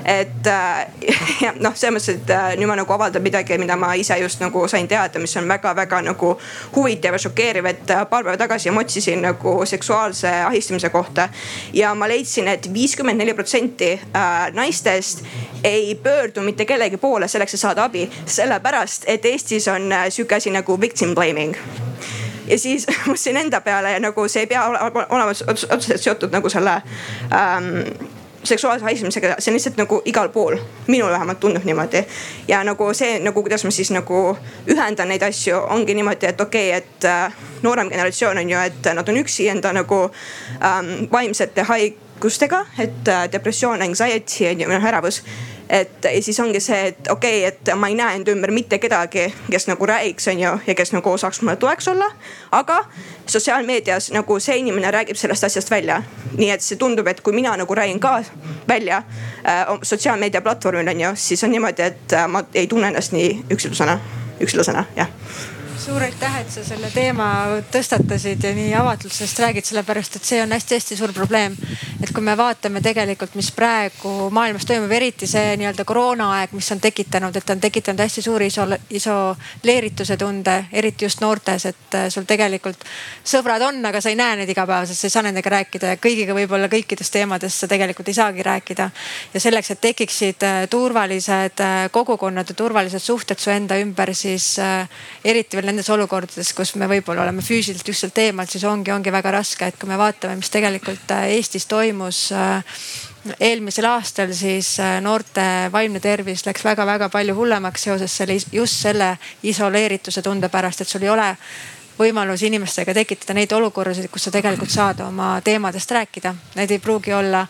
[0.05, 0.85] et äh,
[1.63, 4.67] noh, selles mõttes, et äh, nüüd ma nagu avaldan midagi, mida ma ise just nagu
[4.69, 6.35] sain teada, mis on väga-väga nagu
[6.75, 11.29] huvitav ja šokeeriv, et äh, paar päeva tagasi ma otsisin nagu seksuaalse ahistamise kohta.
[11.73, 13.95] ja ma leidsin et, et viiskümmend neli protsenti
[14.53, 15.23] naistest
[15.63, 20.53] ei pöördu mitte kellegi poole selleks, et saada abi, sellepärast et Eestis on sihuke asi
[20.53, 21.57] nagu victim blaming
[22.47, 26.81] ja siis mõtlesin enda peale ja nagu see ei pea olema otseselt seotud nagu selle
[27.33, 27.71] ähm,
[28.45, 32.05] seksuaalse haismisega, see on lihtsalt nagu igal pool, minul vähemalt tundub niimoodi.
[32.47, 34.37] ja nagu see nagu, kuidas ma siis nagu
[34.69, 38.93] ühendan neid asju, ongi niimoodi, et okei okay,, et äh, noorem generatsioon on ju, et
[38.93, 40.01] nad on üksi enda nagu
[40.61, 45.23] ähm, vaimsete haigustega, et äh, depressioon, anxiety on ju, noh ärevus
[45.69, 48.77] et ja siis ongi see, et okei okay,, et ma ei näe enda ümber mitte
[48.79, 52.11] kedagi, kes nagu räägiks, on ju, ja kes nagu saaks mulle toeks olla.
[52.51, 52.83] aga
[53.25, 56.03] sotsiaalmeedias nagu see inimene räägib sellest asjast välja.
[56.37, 58.23] nii et see tundub, et kui mina nagu räägin ka
[58.67, 63.11] välja äh, sotsiaalmeedia platvormil on ju, siis on niimoodi, et äh, ma ei tunne ennast
[63.11, 63.99] nii üksiklusena,
[64.39, 65.09] üksiklusena, jah
[65.85, 67.25] suur aitäh, et sa selle teema
[67.69, 71.53] tõstatasid ja nii avatult sellest räägid, sellepärast et see on hästi-hästi suur probleem.
[72.01, 76.81] et kui me vaatame tegelikult, mis praegu maailmas toimub, eriti see nii-öelda koroonaaeg, mis on
[76.81, 78.47] tekitanud, et on tekitanud hästi suuri
[78.97, 82.81] isoleerituse tunde, eriti just noortes, et äh, sul tegelikult
[83.23, 86.33] sõbrad on, aga sa ei näe neid igapäevaselt, sa ei saa nendega rääkida ja kõigiga
[86.33, 88.89] võib-olla kõikidest teemadest sa tegelikult ei saagi rääkida.
[89.33, 94.55] ja selleks, et tekiksid äh, turvalised äh, kogukonnad ja turvalised suhted su enda ümber, siis
[95.23, 99.11] eriti veel nendes olukordades, kus me võib-olla oleme füüsiliselt just sealt eemalt, siis ongi, ongi
[99.11, 102.79] väga raske, et kui me vaatame, mis tegelikult äh, Eestis toimus äh,
[103.43, 109.15] eelmisel aastal siis äh, noorte vaimne tervis läks väga-väga palju hullemaks seoses selle, just selle
[109.43, 111.31] isoleerituse tunde pärast, et sul ei ole
[111.99, 116.33] võimalus inimestega tekitada neid olukorrasid, kus sa tegelikult saad oma teemadest rääkida.
[116.55, 117.45] Need ei pruugi olla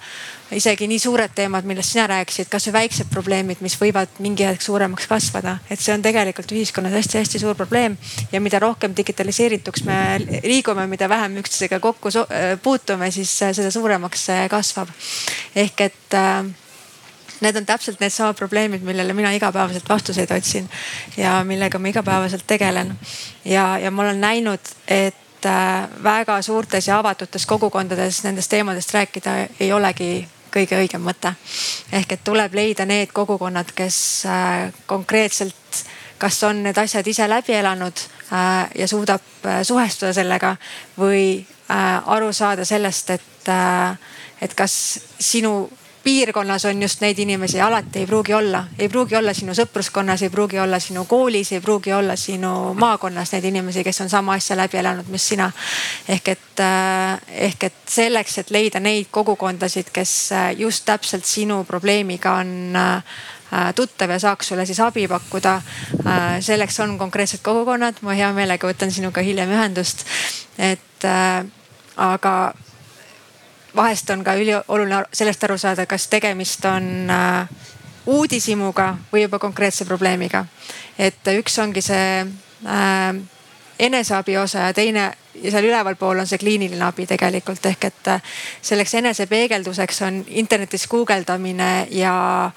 [0.52, 5.08] isegi nii suured teemad, millest sina rääkisid, kasvõi väiksed probleemid, mis võivad mingi hetk suuremaks
[5.10, 5.58] kasvada.
[5.70, 7.98] et see on tegelikult ühiskonnas hästi-hästi suur probleem
[8.32, 12.10] ja mida rohkem digitaliseerituks me liigume, mida vähem üksteisega kokku
[12.62, 14.90] puutume, siis seda suuremaks see kasvab.
[15.56, 16.46] ehk et äh,
[17.42, 20.70] need on täpselt needsamad probleemid, millele mina igapäevaselt vastuseid otsin
[21.18, 23.00] ja millega ma igapäevaselt tegelen.
[23.46, 29.36] ja, ja ma olen näinud, et äh, väga suurtes ja avatutes kogukondades nendest teemadest rääkida
[29.60, 31.34] ei olegi kõige õigem mõte.
[31.92, 35.86] ehk et tuleb leida need kogukonnad, kes äh, konkreetselt
[36.18, 39.22] kas on need asjad ise läbi elanud äh, ja suudab
[39.64, 40.56] suhestuda sellega
[40.98, 41.46] või
[42.06, 43.50] aru saada sellest, et,
[44.42, 44.74] et kas
[45.20, 45.68] sinu
[46.06, 50.30] piirkonnas on just neid inimesi, alati ei pruugi olla, ei pruugi olla sinu sõpruskonnas, ei
[50.30, 54.58] pruugi olla sinu koolis, ei pruugi olla sinu maakonnas neid inimesi, kes on sama asja
[54.58, 55.50] läbi elanud, mis sina.
[56.10, 61.64] ehk et, äh, ehk et selleks, et leida neid kogukondasid, kes äh, just täpselt sinu
[61.64, 65.62] probleemiga on äh, tuttav ja saaks sulle siis abi pakkuda.
[66.40, 70.06] selleks on konkreetsed kogukonnad, ma hea meelega võtan sinuga hiljem ühendust.
[70.58, 71.10] et
[71.98, 72.54] aga
[73.76, 77.48] vahest on ka ülioluline sellest aru saada, kas tegemist on äh,
[78.06, 80.46] uudishimuga või juba konkreetse probleemiga.
[80.98, 82.26] et üks ongi see
[82.66, 83.16] äh,
[83.80, 88.36] eneseabi osa ja teine ja seal ülevalpool on see kliiniline abi tegelikult ehk et äh,
[88.62, 92.52] selleks enesepeegelduseks on internetis guugeldamine ja,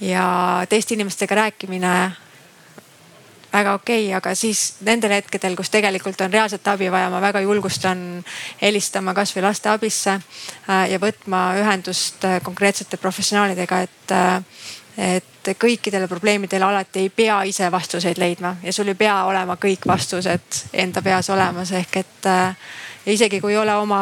[0.00, 0.26] ja
[0.68, 1.94] teiste inimestega rääkimine
[3.52, 7.42] väga okei okay,, aga siis nendel hetkedel, kus tegelikult on reaalset abi vaja, ma väga
[7.44, 8.22] julgustan
[8.62, 14.42] helistama kasvõi lasteabisse äh, ja võtma ühendust äh, konkreetsete professionaalidega, et äh,
[15.00, 18.56] et kõikidele probleemidele alati ei pea ise vastuseid leidma.
[18.62, 23.54] Ja sul ei pea olema kõik vastused enda peas olemas, ehk et ja isegi kui
[23.54, 24.00] ei ole oma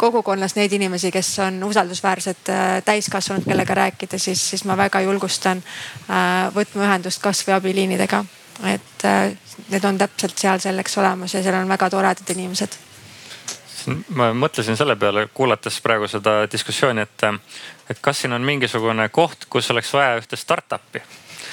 [0.00, 2.48] kogukonnas neid inimesi, kes on usaldusväärsed
[2.86, 5.60] täiskasvanud, kellega rääkida, siis, siis ma väga julgustan
[6.54, 8.22] võtma ühendust kasvõi abiliinidega
[8.62, 9.36] et äh,
[9.68, 12.78] need on täpselt seal selleks olemas ja seal on väga toredad inimesed
[14.16, 17.24] ma mõtlesin selle peale, kuulates praegu seda diskussiooni, et,
[17.90, 21.02] et kas siin on mingisugune koht, kus oleks vaja ühte startup'i?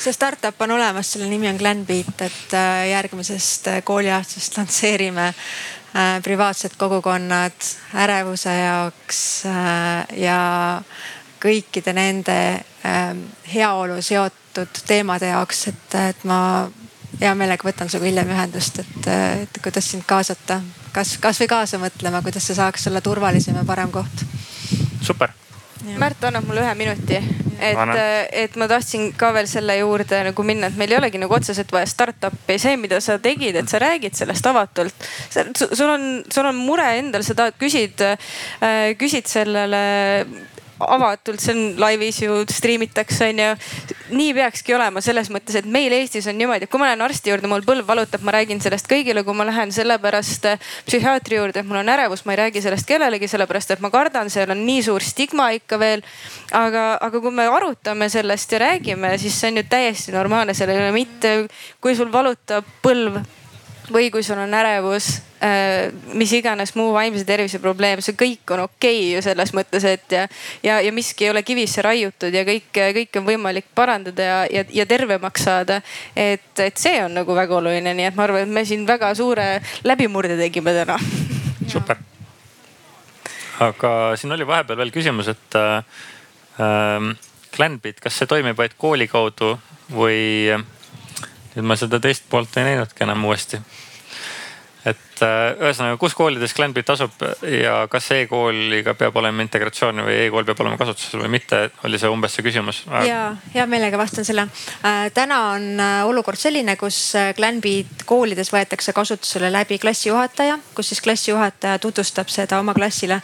[0.02, 5.34] see startup on olemas, selle nimi on Glenbeat, et äh, järgmisest äh, kooliaastast lansseerime
[6.24, 7.66] privaatsed kogukonnad
[8.00, 9.44] ärevuse jaoks
[10.16, 10.38] ja
[11.44, 12.38] kõikide nende
[13.54, 16.40] heaolu seotud teemade jaoks, et, et ma
[17.22, 19.12] hea meelega võtan sinuga hiljem ühendust, et,
[19.44, 20.62] et kuidas sind kaasata,
[20.96, 24.26] kas, kasvõi kaasa mõtlema, kuidas see saaks olla turvalisem ja parem koht.
[25.02, 25.38] super.
[25.98, 27.18] Märt annab mulle ühe minuti,
[27.58, 27.80] et,
[28.44, 31.74] et ma tahtsin ka veel selle juurde nagu minna, et meil ei olegi nagu otseselt
[31.74, 35.10] vaja startup'i, see, mida sa tegid, et sa räägid sellest avatult.
[35.58, 39.82] sul on, sul on mure endal, sa tahad, küsid, äh, küsid sellele
[40.88, 43.50] avatult, see on laivis ju, striimitakse on ju.
[44.12, 47.32] nii peakski olema selles mõttes, et meil Eestis on niimoodi, et kui ma lähen arsti
[47.32, 51.64] juurde, mul põlv valutab, ma räägin sellest kõigile, kui ma lähen sellepärast äh, psühhiaatri juurde,
[51.64, 54.66] et mul on ärevus, ma ei räägi sellest kellelegi, sellepärast et ma kardan, seal on
[54.68, 56.06] nii suur stigma ikka veel.
[56.52, 60.74] aga, aga kui me arutame sellest ja räägime, siis see on ju täiesti normaalne, seal
[60.74, 61.36] ei ole mitte,
[61.82, 63.22] kui sul valutab põlv
[63.92, 65.31] või kui sul on ärevus,
[66.14, 70.14] mis iganes muu vaimse tervise probleem, see kõik on okei okay ju selles mõttes, et
[70.14, 70.28] ja,
[70.62, 74.66] ja, ja miski ei ole kivisse raiutud ja kõik, kõik on võimalik parandada ja, ja,
[74.70, 75.82] ja tervemaks saada.
[76.16, 79.14] et, et see on nagu väga oluline, nii et ma arvan, et me siin väga
[79.18, 79.48] suure
[79.84, 81.00] läbimurde tegime täna.
[81.74, 81.98] super.
[83.66, 87.10] aga siin oli vahepeal veel küsimus, et äh,
[87.56, 89.56] Glenbit, kas see toimib vaid kooli kaudu
[89.92, 90.54] või
[91.56, 93.58] nüüd ma seda teist poolt ei näinudki enam uuesti
[94.86, 100.46] et äh, ühesõnaga, kus koolides Glenbit asub ja kas e-kooliga peab olema integratsioon või e-kool
[100.48, 102.84] peab olema kasutusel või mitte, oli see umbes see küsimus?
[103.08, 103.22] ja
[103.54, 104.48] hea meelega vastan selle.
[104.86, 107.00] Äh, täna on äh, olukord selline, kus
[107.38, 113.22] Glenbit koolides võetakse kasutusele läbi klassijuhataja, kus siis klassijuhataja tutvustab seda oma klassile.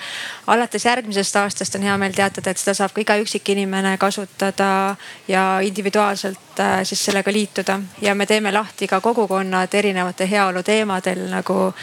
[0.48, 4.96] alates järgmisest aastast on hea meel teatada, et seda saab ka iga üksikine inimene kasutada
[5.28, 11.74] ja individuaalselt siis sellega liituda ja me teeme lahti ka kogukonnad erinevate heaolu teemadel nagu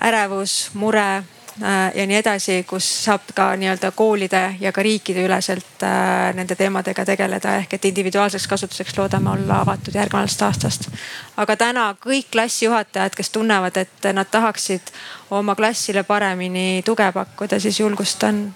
[0.00, 5.82] ärevus, mure äh, ja nii edasi, kus saab ka nii-öelda koolide ja ka riikide üleselt
[5.84, 10.88] äh, nende teemadega tegeleda ehk et individuaalseks kasutuseks loodame olla avatud järgnevast aastast.
[11.36, 14.92] aga täna kõik klassijuhatajad, kes tunnevad, et nad tahaksid
[15.30, 18.54] oma klassile paremini tuge pakkuda, siis julgustan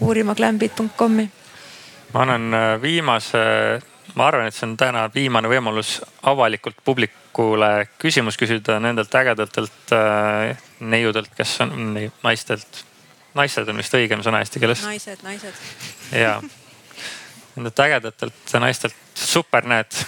[0.00, 1.28] uurima glambit.com'i.
[2.14, 3.38] ma annan viimase
[4.18, 7.70] ma arvan, et see on täna viimane võimalus avalikult publikule
[8.02, 12.84] küsimus küsida nendelt ägedatelt äh, neiudelt, kes on ne, naistelt.
[13.38, 14.82] naised on vist õigem sõna eesti keeles.
[14.86, 15.62] naised, naised.
[16.16, 16.38] ja,
[17.54, 20.00] nendelt ägedatelt naistelt, super, näed.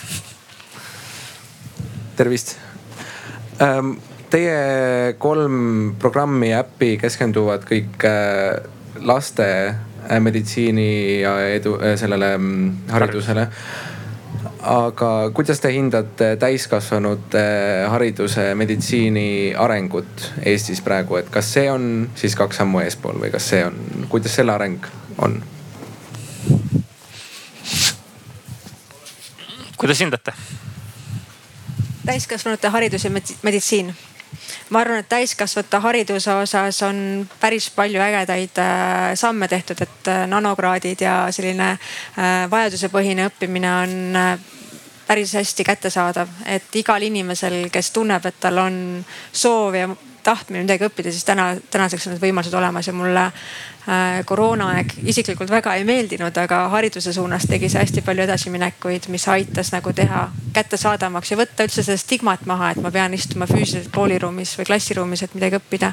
[2.19, 2.57] tervist
[3.63, 3.99] ähm,.
[4.31, 8.61] Teie kolm programmi ja äppi keskenduvad kõik äh,
[9.03, 10.85] laste äh, meditsiini
[11.25, 13.49] ja edu, äh, sellele mm, haridusele
[14.63, 17.43] aga kuidas te hindate täiskasvanute
[17.89, 23.49] hariduse, meditsiini arengut Eestis praegu, et kas see on siis kaks sammu eespool või kas
[23.53, 23.79] see on,
[24.13, 24.87] kuidas selle areng
[25.19, 25.41] on?
[29.81, 30.37] kuidas hindate?
[32.07, 33.11] täiskasvanute haridus ja
[33.43, 33.95] meditsiin
[34.71, 40.27] ma arvan, et täiskasvanute hariduse osas on päris palju ägedaid äh, samme tehtud, et äh,
[40.31, 44.21] nanokraadid ja selline äh, vajadusepõhine õppimine on
[45.07, 48.77] päris hästi kättesaadav, et igal inimesel, kes tunneb, et tal on
[49.33, 49.89] soov ja
[50.25, 55.51] tahtmine midagi õppida, siis täna, tänaseks on need võimalused olemas ja mulle äh, koroonaaeg isiklikult
[55.51, 60.27] väga ei meeldinud, aga hariduse suunas tegi see hästi palju edasiminekuid, mis aitas nagu teha
[60.57, 65.25] kättesaadavamaks ja võtta üldse seda stigmat maha, et ma pean istuma füüsiliselt kooliruumis või klassiruumis,
[65.27, 65.93] et midagi õppida.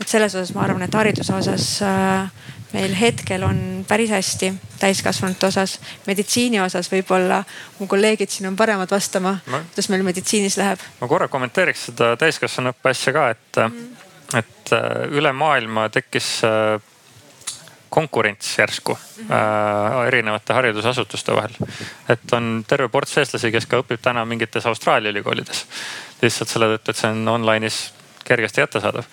[0.00, 5.46] et selles osas ma arvan, et hariduse osas äh, meil hetkel on päris hästi täiskasvanute
[5.46, 5.78] osas.
[6.06, 7.42] meditsiini osas võib-olla
[7.78, 10.80] mu kolleegid siin on paremad vastama ma..., kuidas meil meditsiinis läheb.
[11.00, 14.08] ma korra kommenteeriks seda täiskasvanuõppe asja ka, et mm.,
[14.38, 16.80] et äh, üle maailma tekkis äh,
[17.92, 19.32] konkurents järsku mm -hmm.
[19.32, 21.54] äh, erinevate haridusasutuste vahel.
[22.08, 25.66] et on terve ports eestlasi, kes ka õpib täna mingites Austraalia ülikoolides.
[26.22, 27.92] lihtsalt selle tõttu, et see on online'is
[28.24, 29.04] kergesti kättesaadav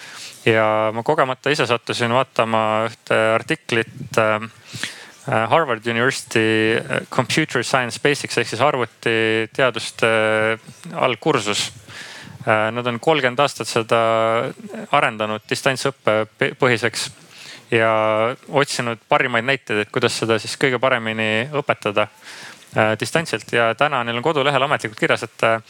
[0.45, 4.47] ja ma kogemata ise sattusin vaatama ühte artiklit äh,
[5.51, 10.59] Harvard University äh, Computer Science Basics ehk siis arvutiteaduste äh,
[10.95, 11.69] allkursus.
[12.49, 13.97] Nad on kolmkümmend aastat seda
[14.95, 17.03] arendanud distantsõppe põhiseks
[17.75, 17.89] ja
[18.47, 22.07] otsinud parimaid näiteid, et kuidas seda siis kõige paremini õpetada
[22.97, 25.61] distantsilt ja täna neil on kodulehel ametlikult kirjas, et Äh,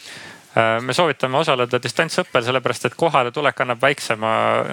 [0.54, 4.30] me soovitame osaleda distantsõppel, sellepärast et kohaletulek annab väiksema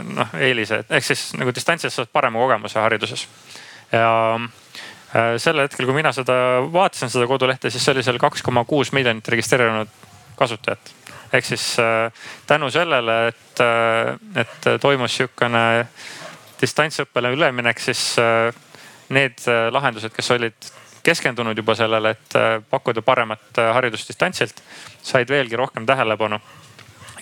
[0.08, 3.28] noh eelise, ehk siis nagu distantsilt saad parema kogemuse hariduses.
[3.92, 6.34] ja äh, sel hetkel, kui mina seda
[6.74, 9.94] vaatasin, seda kodulehte, siis oli seal kaks koma kuus miljonit registreerunud
[10.36, 10.94] kasutajat.
[11.34, 12.12] ehk siis äh,
[12.48, 13.62] tänu sellele, et,
[14.36, 15.88] et toimus sihukene
[16.62, 18.16] distantsõppele üleminek, siis
[19.14, 20.72] need lahendused, kes olid
[21.08, 24.62] keskendunud juba sellele, et äh, pakkuda paremat äh, haridust distantsilt,
[25.04, 26.40] said veelgi rohkem tähelepanu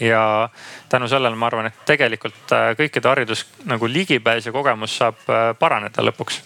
[0.02, 0.50] ja
[0.90, 5.22] tänu sellele ma arvan, et tegelikult äh, kõikide haridus nagu ligipääs ja kogemus saab
[5.60, 6.42] paraneda lõpuks.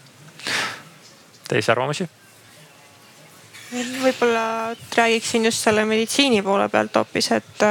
[1.49, 2.09] teisi arvamusi?
[3.69, 7.61] võib-olla räägiksin just selle meditsiini poole pealt hoopis, et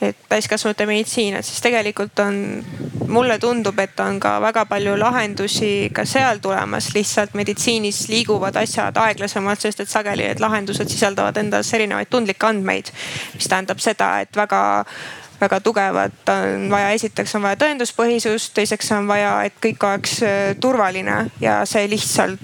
[0.00, 2.64] et täiskasvanute meditsiin, et siis tegelikult on,
[3.10, 8.96] mulle tundub, et on ka väga palju lahendusi ka seal tulemas, lihtsalt meditsiinis liiguvad asjad
[8.96, 12.92] aeglasemalt, sest et sageli need lahendused sisaldavad endas erinevaid tundlikke andmeid.
[13.34, 14.62] mis tähendab seda, et väga
[15.40, 20.52] väga tugevat on vaja, esiteks on vaja tõenduspõhisust, teiseks on vaja, et kõik oleks äh,
[20.60, 22.40] turvaline ja see lihtsalt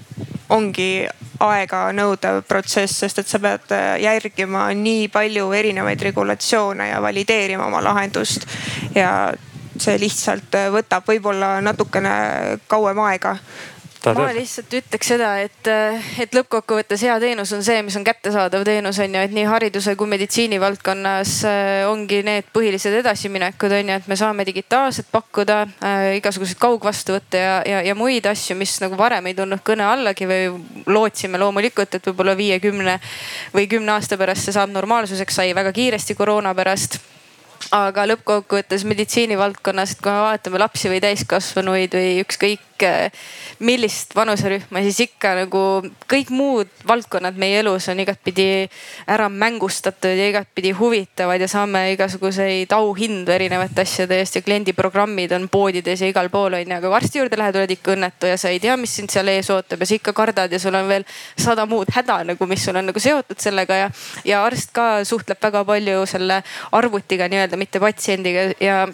[0.48, 1.06] ongi
[1.42, 7.66] aega nõudev protsess, sest et sa pead äh, järgima nii palju erinevaid regulatsioone ja valideerima
[7.66, 8.46] oma lahendust.
[8.94, 9.32] ja
[9.80, 12.12] see lihtsalt äh, võtab võib-olla natukene
[12.68, 13.36] kauem aega
[14.14, 15.70] ma lihtsalt ütleks seda, et,
[16.22, 19.96] et lõppkokkuvõttes hea teenus on see, mis on kättesaadav teenus on ju, et nii hariduse
[19.98, 25.58] kui meditsiini valdkonnas äh, ongi need põhilised edasiminekud on ju, et me saame digitaalselt pakkuda
[25.66, 30.28] äh, igasuguseid kaugvastuvõtte ja, ja, ja muid asju, mis nagu varem ei tulnud kõne allagi
[30.28, 30.48] või
[30.86, 32.98] lootsime loomulikult, et võib-olla viiekümne
[33.54, 37.00] või kümne aasta pärast see saab normaalsuseks, sai väga kiiresti koroona pärast.
[37.74, 42.75] Aga lõppkokkuvõttes meditsiinivaldkonnas, et kui me vaatame lapsi või täiskasvanuid või ükskõik
[43.58, 45.62] millist vanuserühma, siis ikka nagu
[46.10, 48.66] kõik muud valdkonnad meie elus on igatpidi
[49.08, 55.48] ära mängustatud ja igatpidi huvitavad ja saame igasuguseid auhindu erinevate asjade eest ja kliendiprogrammid on
[55.48, 58.36] poodides ja igal pool on ju, aga kui arsti juurde lähed, oled ikka õnnetu ja
[58.40, 60.88] sa ei tea, mis sind seal ees ootab ja sa ikka kardad ja sul on
[60.90, 61.06] veel
[61.38, 63.90] sada muud häda nagu, mis sul on nagu seotud sellega ja,
[64.24, 66.42] ja arst ka suhtleb väga palju selle
[66.76, 68.84] arvutiga nii-öelda, mitte patsiendiga ja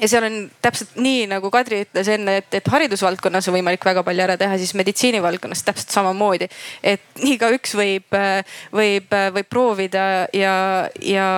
[0.00, 4.02] ja seal on täpselt nii nagu Kadri ütles enne, et, et haridusvaldkonnas on võimalik väga
[4.04, 6.48] palju ära teha, siis meditsiinivaldkonnas täpselt samamoodi.
[6.82, 8.16] et igaüks võib,
[8.76, 10.56] võib, võib proovida ja,
[11.00, 11.28] ja,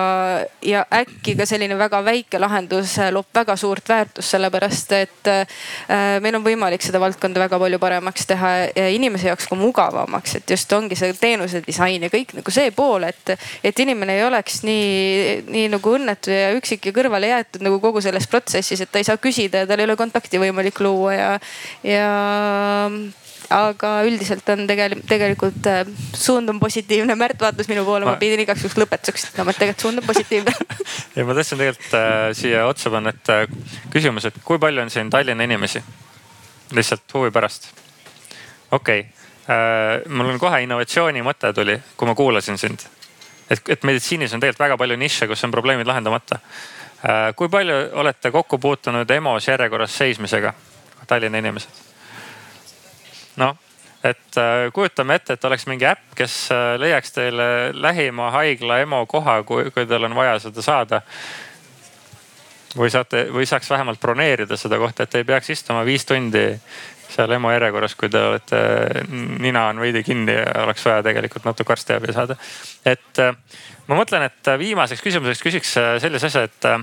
[0.65, 6.35] ja äkki ka selline väga väike lahendus loob väga suurt väärtust, sellepärast et äh, meil
[6.35, 10.73] on võimalik seda valdkonda väga palju paremaks teha ja inimese jaoks ka mugavamaks, et just
[10.75, 15.47] ongi see teenuse disain ja kõik nagu see pool, et, et inimene ei oleks nii,
[15.47, 18.99] nii nagu õnnetu ja üksik ja kõrvale jäetud nagu kogu selles protsessis protsessis, et ta
[18.99, 21.31] ei saa küsida ja tal ei ole kontakti võimalik luua ja,
[21.85, 22.05] ja
[23.49, 25.81] aga üldiselt on tegelikult, tegelikult äh,
[26.17, 27.15] suund on positiivne.
[27.17, 30.53] Märt vaatas minu poole, ma pidin igaks juhuks lõpetuseks ütlema, et tegelikult suund on positiivne
[31.17, 33.45] ja ma tahtsin tegelikult äh, siia otsa panna, et äh,
[33.93, 35.83] küsimus, et kui palju on siin Tallinna inimesi?
[36.77, 37.71] lihtsalt huvi pärast.
[38.71, 39.05] okei okay.
[39.49, 42.85] äh,, mul on kohe innovatsiooni mõte tuli, kui ma kuulasin sind.
[43.49, 46.37] et, et meditsiinis on tegelikult väga palju nišše, kus on probleemid lahendamata
[47.35, 50.53] kui palju olete kokku puutunud EMO-s järjekorras seismisega,
[51.07, 51.85] Tallinna inimesed?
[53.39, 53.55] noh,
[54.03, 59.05] et äh, kujutame ette, et oleks mingi äpp, kes äh, leiaks teile lähima haigla EMO
[59.09, 61.01] koha, kui, kui teil on vaja seda saada.
[62.77, 66.43] või saate või saaks vähemalt broneerida seda kohta, et ei peaks istuma viis tundi
[67.09, 68.59] seal EMO järjekorras, kui te olete,
[69.39, 72.35] nina on veidi kinni ja oleks vaja tegelikult natuke arstiabi saada.
[72.85, 73.23] et
[73.89, 76.77] ma mõtlen, et viimaseks küsimuseks küsiks äh, sellise asja, et äh,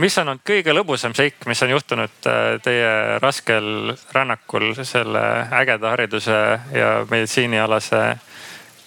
[0.00, 2.90] mis on olnud kõige lõbusam seik, mis on juhtunud äh, teie
[3.22, 5.24] raskel rännakul selle
[5.62, 6.40] ägeda hariduse
[6.74, 8.04] ja meditsiinialase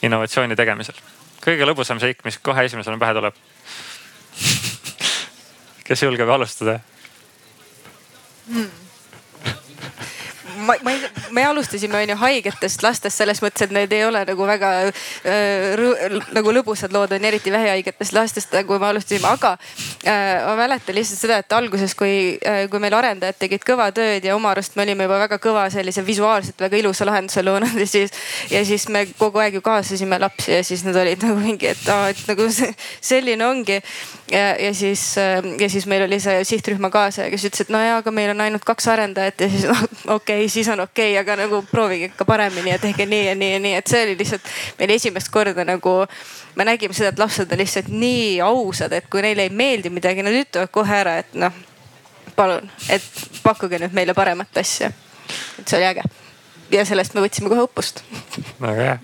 [0.03, 0.99] innovatsiooni tegemisel?
[1.43, 3.39] kõige lõbusam seik, mis kohe esimesena pähe tuleb
[5.87, 6.79] kes julgeb alustada
[8.47, 8.82] hmm.?
[10.63, 11.01] Ma, ma ei,
[11.31, 16.17] me alustasime on ju haigetest lastest selles mõttes, et need ei ole nagu väga äh,
[16.33, 19.55] nagu lõbusad lood on eriti vähihaigetest lastest, kui me alustasime, aga
[20.07, 24.25] äh, ma mäletan lihtsalt seda, et alguses, kui äh,, kui meil arendajad tegid kõva tööd
[24.25, 27.87] ja oma arust me olime juba väga kõva sellise visuaalselt väga ilusa lahenduse loonud ja
[27.89, 28.13] siis,
[28.51, 31.89] ja siis me kogu aeg ju kaasasime lapsi ja siis nad olid nagu mingi, et
[31.91, 33.79] aa, et nagu see, selline ongi.
[34.31, 37.81] ja, ja siis, äh, ja siis meil oli see sihtrühma kaasaja, kes ütles, et no
[37.81, 41.11] jaa, aga meil on ainult kaks arendajat ja siis noh, okei okay,, siis on okei
[41.11, 44.03] okay,, aga nagu proovige ikka paremini ja tehke nii ja nii ja nii, et see
[44.05, 44.49] oli lihtsalt
[44.79, 45.95] meil esimest korda nagu
[46.55, 50.25] me nägime seda, et lapsed on lihtsalt nii ausad, et kui neile ei meeldi midagi,
[50.25, 51.53] nad ütlevad kohe ära, et noh,
[52.37, 53.05] palun, et
[53.43, 54.91] pakkuge nüüd meile paremat asja.
[55.59, 56.07] et see oli äge
[56.73, 58.03] ja sellest me võtsime kohe õppust.
[58.61, 58.97] väga hea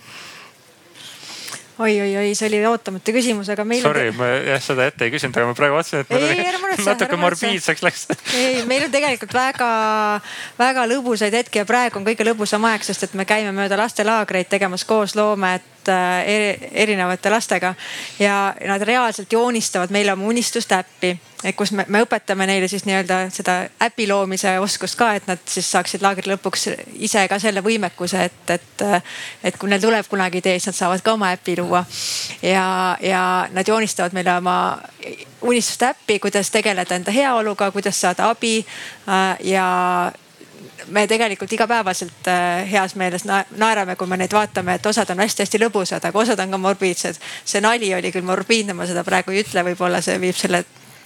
[1.79, 3.81] oi-oi-oi, see oli ootamatu küsimus, aga meil.
[3.83, 6.87] Sorry, ma jah seda ette ei küsinud, aga ma praegu vaatasin, et ei, ei, muretse,
[6.89, 8.05] natuke morbiidseks läks.
[8.35, 13.15] ei, meil on tegelikult väga-väga lõbusaid hetki ja praegu on kõige lõbusam aeg, sest et
[13.15, 17.73] me käime mööda lastelaagreid tegemas koosloomet äh, erinevate lastega
[18.19, 22.83] ja nad reaalselt joonistavad meile oma unistuste äppi et kus me, me õpetame neile siis
[22.87, 26.67] nii-öelda seda äpi loomise oskust ka, et nad siis saaksid laagri lõpuks
[27.07, 28.85] ise ka selle võimekuse, et, et,
[29.47, 31.85] et kui neil tuleb kunagi idee, siis nad saavad ka oma äpi luua.
[32.41, 33.23] ja, ja
[33.55, 34.57] nad joonistavad meile oma
[35.41, 39.67] unistuste äppi, kuidas tegeleda enda heaoluga, kuidas saada abi äh, ja
[40.89, 43.23] me tegelikult igapäevaselt äh, heas meeles
[43.57, 47.19] naerame, kui me neid vaatame, et osad on hästi-hästi lõbusad, aga osad on ka morbiidsed.
[47.45, 50.63] see nali oli küll morbiidne, ma seda praegu ei ütle, võib-olla see viib selle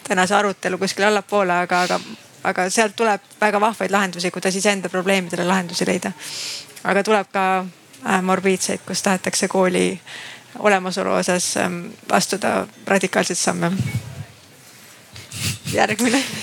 [0.08, 2.00] tänase arutelu kuskile allapoole, aga, aga,
[2.44, 6.12] aga sealt tuleb väga vahvaid lahendusi, kuidas iseenda probleemidele lahendusi leida.
[6.84, 10.00] aga tuleb ka äh, morbiidseid, kus tahetakse kooli
[10.60, 13.72] olemasolu osas ähm, astuda radikaalseid samme.
[15.74, 16.24] järgmine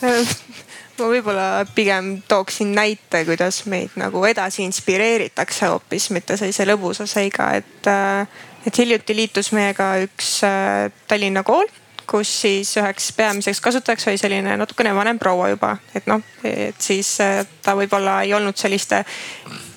[1.00, 7.50] ma võib-olla pigem tooksin näite, kuidas meid nagu edasi inspireeritakse hoopis, mitte sellise lõbusa seiga,
[7.58, 11.68] et äh, et hiljuti liitus meiega üks äh, Tallinna kool,
[12.10, 17.14] kus siis üheks peamiseks kasutajaks oli selline natukene vanem proua juba, et noh, et siis
[17.24, 19.04] äh, ta võib-olla ei olnud selliste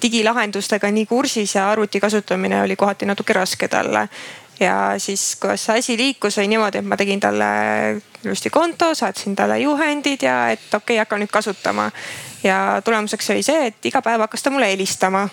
[0.03, 4.07] digilahendustega nii kursis ja arvuti kasutamine oli kohati natuke raske talle
[4.59, 7.45] ja siis, kuidas see asi liikus, oli niimoodi, et ma tegin talle
[8.23, 11.91] ilusti konto, saatsin talle juhendid ja et okei okay,, hakka nüüd kasutama.
[12.43, 15.27] ja tulemuseks oli see, et iga päev hakkas ta mulle helistama.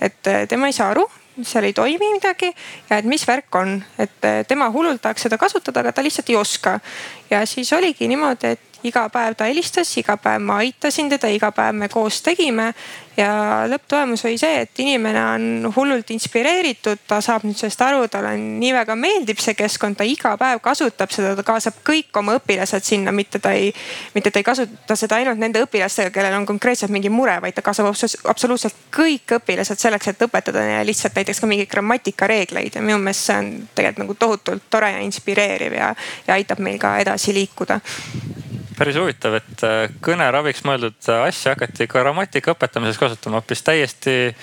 [0.00, 1.06] et tema ei saa aru,
[1.42, 2.50] seal ei toimi midagi
[2.90, 6.30] ja et mis värk on, et eh, tema hullult tahaks seda kasutada, aga ta lihtsalt
[6.30, 6.80] ei oska.
[7.30, 11.52] ja siis oligi niimoodi, et iga päev ta helistas, iga päev ma aitasin teda, iga
[11.52, 12.72] päev me koos tegime.
[13.20, 13.30] Ja
[13.68, 18.72] lõpptulemus oli see, et inimene on hullult inspireeritud, ta saab nüüd sellest aru, talle nii
[18.74, 23.12] väga meeldib see keskkond, ta iga päev kasutab seda, ta kaasab kõik oma õpilased sinna,
[23.14, 23.70] mitte ta ei,
[24.14, 27.64] mitte ta ei kasuta seda ainult nende õpilastega, kellel on konkreetselt mingi mure, vaid ta
[27.66, 32.98] kaasab absoluutselt kõik õpilased selleks, et õpetada neile lihtsalt näiteks ka mingeid grammatikareegleid ja minu
[32.98, 35.94] meelest see on tegelikult nagu tohutult tore ja inspireeriv ja,
[36.26, 37.80] ja aitab meil ka edasi liikuda.
[38.80, 44.36] Päris huvitav, et äh, kõneraviks mõeldud asja hakati grammatika õpetamises kasutama hoopis täiesti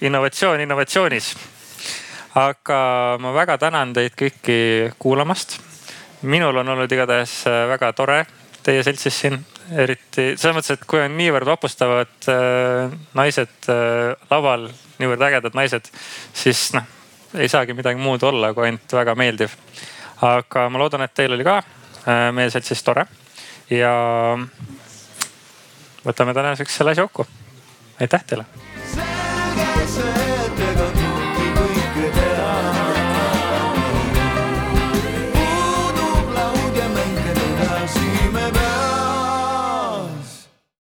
[0.00, 1.36] innovatsioon innovatsioonis.
[2.34, 5.60] aga ma väga tänan teid kõiki kuulamast.
[6.22, 8.26] minul on olnud igatahes äh, väga tore
[8.62, 9.38] teie seltsis siin,
[9.72, 14.68] eriti selles mõttes, et kui on niivõrd vapustavad äh, naised äh, laval,
[15.00, 15.88] niivõrd ägedad naised,
[16.36, 16.86] siis noh,
[17.38, 19.56] ei saagi midagi muud olla, kui ainult väga meeldiv.
[20.20, 23.06] aga ma loodan, et teil oli ka äh, meie seltsis tore
[23.70, 23.92] ja
[26.04, 27.26] võtame tänaseks selle asja kokku.
[28.00, 28.44] Aitäh teile.
[28.94, 30.19] selge see.